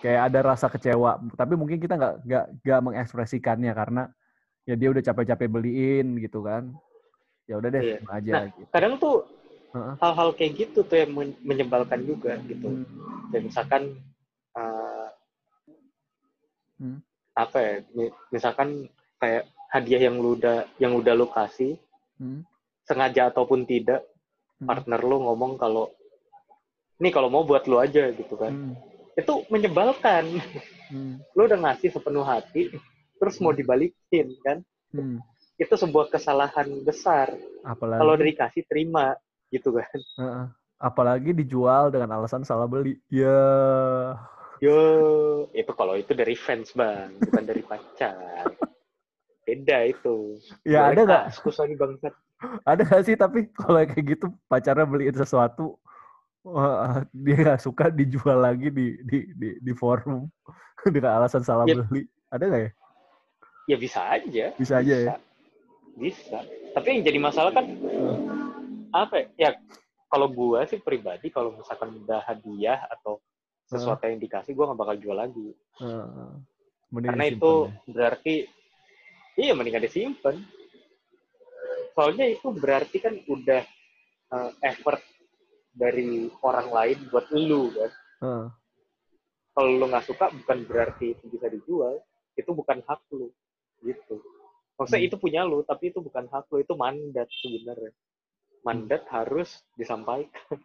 Kayak 0.04 0.22
ada 0.28 0.40
rasa 0.44 0.68
kecewa 0.68 1.16
tapi 1.34 1.56
mungkin 1.56 1.80
kita 1.80 1.96
nggak 1.96 2.16
nggak 2.28 2.46
nggak 2.60 2.80
mengekspresikannya 2.84 3.72
karena 3.72 4.04
ya 4.64 4.76
dia 4.76 4.92
udah 4.92 5.00
capek-capek 5.02 5.48
beliin 5.48 6.20
gitu 6.20 6.44
kan 6.44 6.76
ya 7.48 7.56
udah 7.56 7.70
deh 7.70 7.84
Iya. 7.84 7.98
aja 8.08 8.32
Nah, 8.34 8.44
gitu 8.52 8.68
Kadang 8.68 8.94
tuh 9.00 9.16
hal-hal 9.74 10.30
kayak 10.34 10.54
gitu 10.54 10.80
tuh 10.84 10.98
yang 10.98 11.12
men- 11.12 11.40
menyebalkan 11.42 12.04
juga 12.04 12.38
gitu. 12.44 12.68
Hmm. 12.70 12.86
Dan 13.32 13.48
misalkan 13.48 13.84
eh, 14.54 15.08
Hmm. 16.78 17.00
apa 17.34 17.58
ya? 17.58 17.74
mi- 17.92 18.14
Misalkan 18.30 18.86
kayak 19.18 19.44
hadiah 19.72 20.02
yang 20.04 20.22
lu 20.22 20.38
udah 20.38 20.68
yang 20.78 20.94
udah 20.94 21.14
lu 21.14 21.26
kasih 21.26 21.80
Hmm. 22.16 22.46
sengaja 22.84 23.34
ataupun 23.34 23.66
tidak 23.66 24.06
Hmm. 24.60 24.68
partner 24.68 25.02
lu 25.02 25.18
ngomong 25.22 25.58
kalau 25.58 25.90
ini 26.96 27.10
kalau 27.10 27.28
mau 27.28 27.42
buat 27.42 27.66
lu 27.66 27.82
aja 27.82 28.14
gitu 28.14 28.36
kan. 28.36 28.54
Hmm. 28.54 28.76
Itu 29.14 29.46
menyebalkan. 29.50 30.42
Hmm. 30.90 31.22
Lu 31.34 31.46
udah 31.46 31.60
ngasih 31.70 31.94
sepenuh 31.94 32.26
hati 32.26 32.74
terus 33.18 33.40
mau 33.40 33.54
dibalikin 33.56 34.34
kan. 34.42 34.62
Hmm. 34.94 35.22
Itu 35.58 35.78
sebuah 35.78 36.10
kesalahan 36.10 36.82
besar. 36.84 37.34
apalagi 37.64 38.02
Kalau 38.02 38.16
dikasih 38.18 38.64
terima 38.68 39.16
gitu 39.54 39.74
kan. 39.78 40.00
Heeh. 40.20 40.48
apalagi 40.84 41.32
dijual 41.32 41.96
dengan 41.96 42.20
alasan 42.20 42.44
salah 42.44 42.68
beli 42.68 43.00
ya 43.08 43.40
Yo, 44.64 44.80
itu 45.52 45.72
kalau 45.76 46.00
itu 46.00 46.16
dari 46.16 46.40
fans 46.40 46.72
bang, 46.72 47.12
bukan 47.20 47.44
dari 47.44 47.60
pacar. 47.68 48.48
Beda 49.44 49.84
itu. 49.84 50.40
ya 50.64 50.88
ada 50.88 51.04
nggak 51.04 51.24
lagi 51.36 51.76
bangsat. 51.76 52.14
ada 52.64 52.82
nggak 52.88 53.04
sih 53.04 53.16
tapi 53.20 53.52
kalau 53.52 53.84
kayak 53.84 54.16
gitu 54.16 54.32
pacarnya 54.48 54.88
beliin 54.88 55.16
sesuatu 55.20 55.76
wah, 56.44 57.02
dia 57.12 57.36
nggak 57.40 57.62
suka 57.64 57.88
dijual 57.90 58.44
lagi 58.44 58.68
di 58.70 59.00
di 59.08 59.20
di, 59.34 59.50
di 59.64 59.74
forum 59.74 60.28
dengan 60.94 61.20
alasan 61.24 61.42
salah 61.44 61.64
Ya. 61.66 61.80
beli. 61.80 62.06
Ada 62.30 62.44
nggak 62.50 62.62
ya? 62.62 62.72
Ya 63.64 63.78
bisa 63.80 64.00
aja. 64.12 64.46
bisa 64.60 64.74
aja 64.84 64.96
ya? 65.00 65.16
Bisa. 65.96 66.38
Tapi 66.76 66.88
yang 66.90 67.02
jadi 67.08 67.20
masalah 67.22 67.52
kan 67.56 67.66
apa 68.94 69.14
ya? 69.16 69.26
ya 69.40 69.50
kalau 70.12 70.30
gue 70.30 70.60
sih 70.70 70.78
pribadi 70.84 71.32
kalau 71.34 71.56
misalkan 71.58 71.96
udah 72.04 72.22
hadiah 72.28 72.86
atau 72.92 73.18
sesuatu 73.66 74.06
yang 74.06 74.20
dikasih 74.20 74.54
gue 74.54 74.66
nggak 74.68 74.80
bakal 74.80 74.96
jual 75.00 75.18
lagi. 75.18 75.56
Uh, 75.80 76.38
karena 76.94 77.26
itu 77.26 77.72
berarti 77.90 78.46
iya 79.40 79.56
mendingan 79.56 79.82
disimpan. 79.82 80.38
Soalnya 81.94 82.26
itu 82.26 82.50
berarti 82.52 82.98
kan 83.00 83.14
udah 83.26 83.62
uh, 84.34 84.52
effort 84.66 85.02
dari 85.74 86.30
orang 86.40 86.70
lain 86.70 86.98
buat 87.10 87.26
lu 87.34 87.74
kan? 87.74 87.92
Uh, 88.22 88.46
kalau 89.52 89.70
lu 89.74 89.86
nggak 89.86 90.06
suka 90.06 90.30
bukan 90.32 90.58
berarti 90.66 91.14
itu 91.14 91.26
bisa 91.28 91.50
dijual 91.50 92.00
itu 92.34 92.50
bukan 92.50 92.82
hak 92.86 93.02
lu 93.12 93.30
gitu. 93.82 94.22
Maksudnya 94.74 95.02
Hmm. 95.06 95.10
itu 95.10 95.18
punya 95.18 95.42
lu 95.46 95.62
tapi 95.62 95.90
itu 95.90 96.00
bukan 96.00 96.26
hak 96.30 96.50
lu 96.50 96.62
itu 96.62 96.74
mandat 96.74 97.30
sebenarnya. 97.30 97.94
Mandat 98.64 99.04
harus 99.12 99.50
disampaikan. 99.76 100.32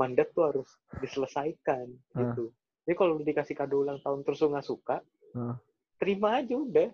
Mandat 0.00 0.28
tuh 0.32 0.44
harus 0.44 0.68
diselesaikan 1.00 1.88
Ah. 2.12 2.20
gitu. 2.32 2.52
Jadi 2.84 2.94
kalau 2.94 3.16
lu 3.16 3.24
dikasih 3.24 3.56
kado 3.56 3.80
ulang 3.80 4.00
tahun 4.00 4.20
terus 4.22 4.40
lu 4.40 4.52
nggak 4.52 4.66
suka 4.66 5.00
Ah. 5.32 5.56
terima 5.96 6.40
aja 6.40 6.52
udah. 6.52 6.88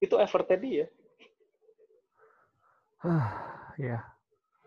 Itu 0.00 0.20
effortnya 0.20 0.58
dia 0.58 0.86
ya. 3.76 4.00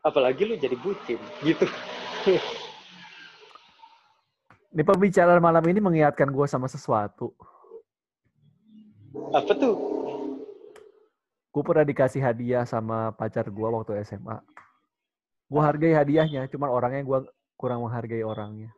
apalagi 0.03 0.45
lu 0.45 0.55
jadi 0.55 0.77
bucin 0.77 1.17
gitu 1.41 1.65
Ini 4.67 4.83
pembicaraan 4.83 5.39
malam 5.39 5.63
ini 5.71 5.79
mengingatkan 5.79 6.27
gue 6.27 6.43
sama 6.45 6.67
sesuatu. 6.67 7.31
apa 9.33 9.49
tuh 9.55 9.75
Gue 11.49 11.63
pernah 11.65 11.81
dikasih 11.81 12.21
hadiah 12.21 12.67
sama 12.69 13.09
pacar 13.15 13.49
gue 13.49 13.65
waktu 13.65 13.97
SMA. 14.05 14.37
Gue 15.49 15.61
hargai 15.63 15.95
hadiahnya, 15.95 16.45
cuman 16.51 16.69
orangnya 16.69 17.01
gue 17.01 17.19
kurang 17.57 17.81
menghargai 17.81 18.21
orangnya. 18.21 18.69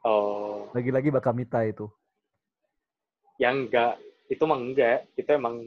oh 0.00 0.70
Lagi-lagi 0.72 1.12
bakal 1.12 1.34
mita 1.36 1.60
itu. 1.66 1.90
yang 3.36 3.68
enggak 3.68 4.00
itu 4.32 4.40
mah 4.48 4.56
enggak 4.56 5.04
itu 5.12 5.28
emang 5.28 5.60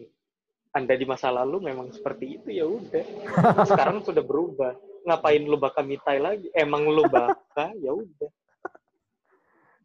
anda 0.73 0.97
di 0.97 1.06
masa 1.06 1.30
lalu 1.30 1.69
memang 1.69 1.93
seperti 1.93 2.41
itu 2.41 2.49
ya 2.49 2.65
udah 2.65 3.06
sekarang 3.69 4.02
sudah 4.02 4.25
berubah 4.25 4.73
ngapain 5.01 5.41
lu 5.41 5.55
bakal 5.55 5.83
mitai 5.83 6.17
lagi 6.17 6.47
emang 6.51 6.83
lu 6.85 7.05
baka 7.05 7.71
ya 7.77 7.91
udah 7.91 8.31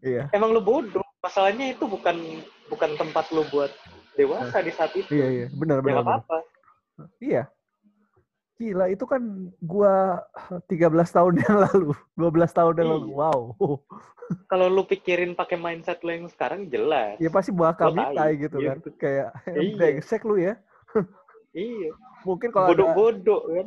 Iya. 0.01 0.29
emang 0.31 0.53
lu 0.53 0.61
bodoh 0.61 1.01
masalahnya 1.19 1.73
itu 1.73 1.85
bukan 1.85 2.45
bukan 2.69 2.93
tempat 2.95 3.25
lu 3.33 3.41
buat 3.49 3.73
dewasa 4.15 4.61
di 4.61 4.69
saat 4.69 4.93
itu 4.93 5.09
Iya, 5.09 5.27
iya. 5.27 5.47
Benar, 5.51 5.81
ya 5.81 5.83
benar. 5.83 5.95
benar. 5.97 6.05
apa-apa 6.21 6.39
Iya. 7.19 7.43
Gila, 8.55 8.87
itu 8.87 9.03
kan 9.03 9.19
gua 9.59 10.23
13 10.71 10.79
tahun 11.11 11.43
yang 11.43 11.57
lalu, 11.59 11.91
12 12.15 12.55
tahun 12.55 12.75
yang 12.79 12.91
lalu. 12.93 13.09
Iya. 13.09 13.17
Wow. 13.19 13.41
kalau 14.47 14.69
lu 14.69 14.85
pikirin 14.85 15.35
pakai 15.35 15.57
mindset 15.57 16.01
lu 16.01 16.13
yang 16.13 16.29
sekarang 16.29 16.69
jelas 16.69 17.19
Ya 17.19 17.29
pasti 17.29 17.51
bakal 17.51 17.91
mitai 17.91 18.39
gitu 18.39 18.57
kan. 18.57 18.77
gitu. 18.79 18.89
Kayak 18.95 19.35
Iya. 19.49 19.75
brengsek 19.75 20.23
lu 20.23 20.37
ya. 20.37 20.55
iya 21.51 21.91
Mungkin 22.23 22.49
kalau 22.51 22.67
ada, 22.67 22.73
bodoh-bodoh 22.77 23.41
kan 23.49 23.67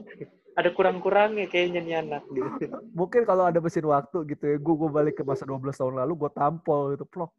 ada 0.58 0.70
kurang-kurangnya 0.74 1.46
kayaknya 1.46 1.80
nih 1.80 1.96
anak 2.02 2.24
gitu 2.28 2.66
mungkin 2.92 3.22
kalau 3.24 3.46
ada 3.46 3.62
mesin 3.62 3.86
waktu 3.86 4.26
gitu 4.28 4.44
ya, 4.44 4.58
gua 4.58 4.76
gua 4.76 4.90
balik 4.92 5.22
ke 5.22 5.24
masa 5.24 5.46
12 5.46 5.70
tahun 5.72 6.02
lalu, 6.02 6.14
gua 6.18 6.32
tampol 6.34 6.98
gitu, 6.98 7.06
plok. 7.06 7.30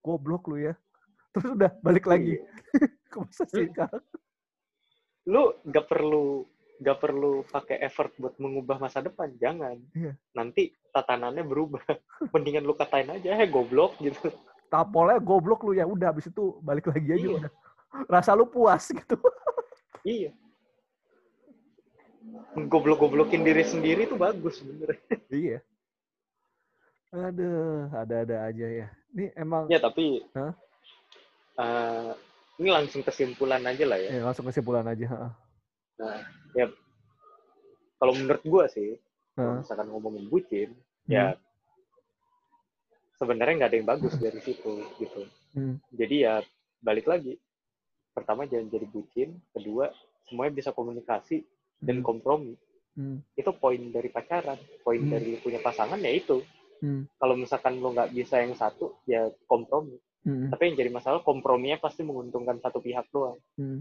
Goblok 0.00 0.48
lu 0.48 0.56
ya. 0.62 0.74
Terus 1.30 1.52
udah 1.52 1.70
balik 1.82 2.06
lagi 2.06 2.38
Iya. 2.38 2.46
ke 3.10 3.16
masa 3.18 3.42
sekarang. 3.44 4.02
lu 5.26 5.42
nggak 5.62 5.84
perlu 5.84 6.46
nggak 6.80 6.98
perlu 6.98 7.44
pakai 7.44 7.76
effort 7.84 8.08
buat 8.16 8.34
mengubah 8.38 8.80
masa 8.80 8.98
depan 8.98 9.28
jangan 9.36 9.76
Iya. 9.92 10.16
nanti 10.32 10.72
tatanannya 10.88 11.44
berubah 11.44 11.84
mendingan 12.32 12.64
lu 12.64 12.72
katain 12.72 13.10
aja 13.10 13.36
eh 13.36 13.46
goblok 13.46 13.98
gitu 14.00 14.32
Tampolnya 14.70 15.18
goblok 15.18 15.66
lu 15.66 15.74
ya, 15.74 15.82
udah 15.82 16.14
habis 16.14 16.30
itu 16.30 16.54
balik 16.62 16.86
lagi 16.86 17.10
aja 17.10 17.20
Iya. 17.20 17.36
udah. 17.36 17.52
Rasa 18.06 18.32
lu 18.32 18.46
puas 18.46 18.86
gitu. 18.86 19.18
iya 20.06 20.30
goblok-goblokin 22.66 23.40
diri 23.40 23.62
sendiri 23.62 24.04
tuh 24.04 24.16
bagus 24.16 24.60
sebenarnya 24.60 25.00
iya. 25.32 25.58
Aduh, 27.10 27.90
ada-ada 27.90 28.46
aja 28.46 28.66
ya. 28.70 28.86
Ini 29.10 29.34
emang 29.34 29.66
ya 29.66 29.82
tapi 29.82 30.22
Hah? 30.30 30.54
eh, 31.58 32.12
ini 32.62 32.70
langsung 32.70 33.02
kesimpulan 33.02 33.58
aja 33.66 33.82
lah 33.82 33.98
ya 33.98 34.10
ya, 34.14 34.22
langsung 34.22 34.46
kesimpulan 34.46 34.86
aja. 34.86 35.34
nah 35.98 36.16
ya 36.54 36.70
kalau 37.96 38.14
menurut 38.14 38.42
gua 38.44 38.64
sih 38.66 38.96
Ha. 39.38 39.62
misalkan 39.62 39.88
ngomongin 39.88 40.26
bucin 40.26 40.74
Hmm. 41.06 41.12
ya 41.12 41.26
sebenarnya 43.16 43.54
nggak 43.56 43.70
ada 43.72 43.78
yang 43.78 43.88
bagus 43.88 44.14
dari 44.16 44.36
situ 44.38 44.84
gitu 44.96 45.22
Hmm. 45.50 45.76
jadi 45.90 46.16
ya 46.20 46.34
balik 46.78 47.06
lagi 47.06 47.38
pertama 48.12 48.44
jangan 48.44 48.68
jadi 48.68 48.86
bucin 48.86 49.28
kedua 49.50 49.90
semuanya 50.24 50.52
bisa 50.52 50.70
komunikasi 50.70 51.42
dan 51.80 52.00
Hmm. 52.00 52.06
kompromi 52.06 52.54
Hmm. 52.94 53.18
itu 53.34 53.50
poin 53.56 53.80
dari 53.90 54.08
pacaran 54.08 54.56
poin 54.84 55.00
Hmm. 55.00 55.10
dari 55.10 55.40
punya 55.40 55.58
pasangan 55.58 55.98
ya 55.98 56.12
itu 56.12 56.44
Hmm. 56.80 57.04
kalau 57.16 57.36
misalkan 57.36 57.76
lo 57.80 57.92
nggak 57.92 58.12
bisa 58.12 58.40
yang 58.40 58.52
satu 58.54 58.96
ya 59.04 59.28
kompromi 59.44 59.96
Hmm. 60.20 60.52
tapi 60.52 60.70
yang 60.70 60.76
jadi 60.76 60.90
masalah 60.92 61.24
komprominya 61.24 61.80
pasti 61.80 62.04
menguntungkan 62.04 62.60
satu 62.60 62.78
pihak 62.78 63.08
doang 63.08 63.40
Hmm. 63.56 63.80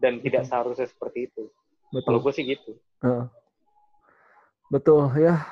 dan 0.00 0.20
tidak 0.20 0.44
Betul. 0.44 0.50
seharusnya 0.50 0.88
seperti 0.88 1.28
itu 1.28 1.52
Betul. 1.92 2.04
kalau 2.04 2.18
gue 2.24 2.32
sih 2.32 2.44
gitu 2.44 2.72
Heeh. 2.98 3.24
Betul 4.68 5.08
ya. 5.16 5.48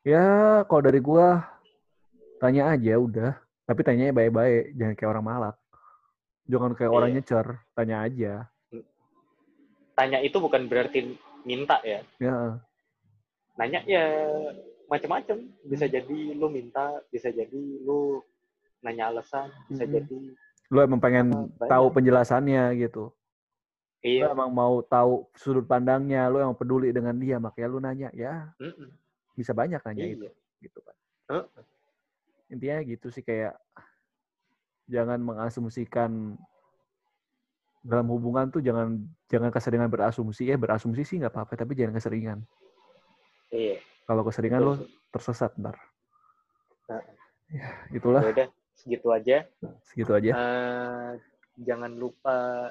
Ya, 0.00 0.24
kalau 0.64 0.80
dari 0.80 1.02
gua 1.02 1.42
tanya 2.38 2.72
aja 2.72 2.94
udah. 2.96 3.32
Tapi 3.66 3.80
tanyanya 3.82 4.14
baik-baik, 4.14 4.78
jangan 4.78 4.94
kayak 4.94 5.10
orang 5.10 5.26
malak. 5.26 5.56
Jangan 6.46 6.72
kayak 6.78 6.92
orang 6.94 7.10
Iya. 7.10 7.16
nyecer, 7.18 7.46
tanya 7.74 7.96
aja. 8.06 8.32
Tanya 9.94 10.18
itu 10.20 10.36
bukan 10.38 10.64
berarti 10.66 11.16
minta 11.42 11.80
ya 11.82 12.00
Ya, 12.20 12.60
nanya 13.56 13.80
ya 13.84 14.04
macam-macam 14.88 15.38
bisa 15.64 15.86
jadi 15.86 16.18
lu 16.34 16.48
minta 16.48 17.00
bisa 17.08 17.28
jadi 17.30 17.60
lu 17.84 18.20
nanya 18.80 19.12
alasan 19.12 19.48
bisa 19.68 19.84
Mhm. 19.84 19.92
jadi 19.92 20.18
lu 20.70 20.78
emang 20.78 21.00
pengen 21.02 21.50
Banyak. 21.58 21.66
tahu 21.66 21.86
penjelasannya 21.90 22.78
gitu. 22.78 23.10
Lu 24.00 24.06
iya 24.06 24.30
emang 24.32 24.48
mau 24.48 24.80
tahu 24.80 25.26
sudut 25.34 25.66
pandangnya, 25.66 26.30
lu 26.30 26.38
emang 26.40 26.54
peduli 26.56 26.88
dengan 26.94 27.12
dia, 27.18 27.36
makanya 27.36 27.68
lu 27.68 27.78
nanya. 27.82 28.08
Ya, 28.14 28.48
Mm-mm. 28.56 28.88
bisa 29.34 29.50
banyak 29.52 29.82
nanya 29.82 30.06
itu 30.08 30.24
iya 30.24 30.32
gitu 30.62 30.78
kan. 30.80 30.96
Heeh. 31.28 31.44
Intinya 32.54 32.78
gitu 32.86 33.06
sih 33.10 33.20
kayak 33.20 33.58
jangan 34.86 35.18
mengasumsikan 35.20 36.38
dalam 37.80 38.06
hubungan 38.12 38.52
tuh 38.52 38.60
jangan 38.60 39.00
jangan 39.28 39.50
keseringan 39.52 39.88
berasumsi. 39.88 40.48
Ya 40.48 40.56
berasumsi 40.60 41.02
sih 41.04 41.16
nggak 41.20 41.32
apa-apa 41.32 41.56
tapi 41.56 41.72
jangan 41.76 41.96
keseringan. 41.96 42.38
Iya. 43.50 43.80
Kalau 44.04 44.22
keseringan 44.26 44.60
betul 44.62 44.70
lo 44.70 44.74
tersesat 45.10 45.52
ntar. 45.58 45.76
Heeh. 46.90 47.04
ya 47.50 47.68
itulah. 47.90 48.22
Ya 48.22 48.30
udah 48.30 48.48
segitu 48.76 49.08
aja. 49.10 49.36
Segitu 49.86 50.12
aja. 50.14 50.30
Eh, 50.36 51.10
jangan 51.64 51.92
lupa 51.96 52.70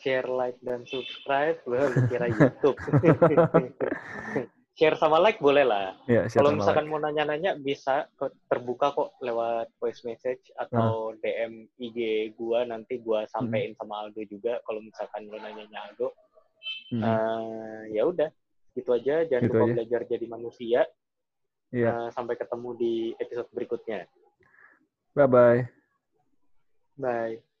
share 0.00 0.28
like 0.28 0.58
dan 0.62 0.86
subscribe. 0.86 1.58
Lu 1.66 1.76
kira 2.08 2.28
YouTube 2.30 2.76
share 4.74 4.98
sama 4.98 5.22
like 5.22 5.38
boleh 5.38 5.62
lah. 5.62 5.94
Ya 6.10 6.26
kalau 6.30 6.50
misalkan 6.54 6.86
like. 6.86 6.92
mau 6.92 6.98
nanya-nanya 6.98 7.54
bisa 7.58 8.10
terbuka 8.50 8.90
kok 8.90 9.14
lewat 9.22 9.70
voice 9.78 10.02
message 10.02 10.50
atau 10.58 11.14
DM 11.22 11.70
IG 11.78 11.98
gua. 12.34 12.66
Nanti 12.66 12.98
gua 12.98 13.22
sampein 13.30 13.72
sama 13.78 14.02
Aldo 14.02 14.26
juga 14.26 14.58
kalau 14.66 14.82
misalkan 14.82 15.30
lo 15.30 15.38
nanya 15.38 15.66
Aldo. 15.90 16.10
Mhm. 16.90 17.02
Eh, 17.02 17.82
ya 17.94 18.02
udah. 18.04 18.30
Gitu 18.74 18.90
aja. 18.90 19.22
Jangan 19.30 19.42
Gitu 19.46 19.54
lupa 19.54 19.64
aja. 19.70 19.74
belajar 19.78 20.00
jadi 20.10 20.26
manusia. 20.26 20.80
Iya. 21.70 21.90
Eh, 21.90 22.08
sampai 22.10 22.34
ketemu 22.34 22.68
di 22.74 22.92
episode 23.18 23.48
berikutnya. 23.54 24.10
Bye 25.14 25.30
bye 25.30 25.62
bye 26.98 27.53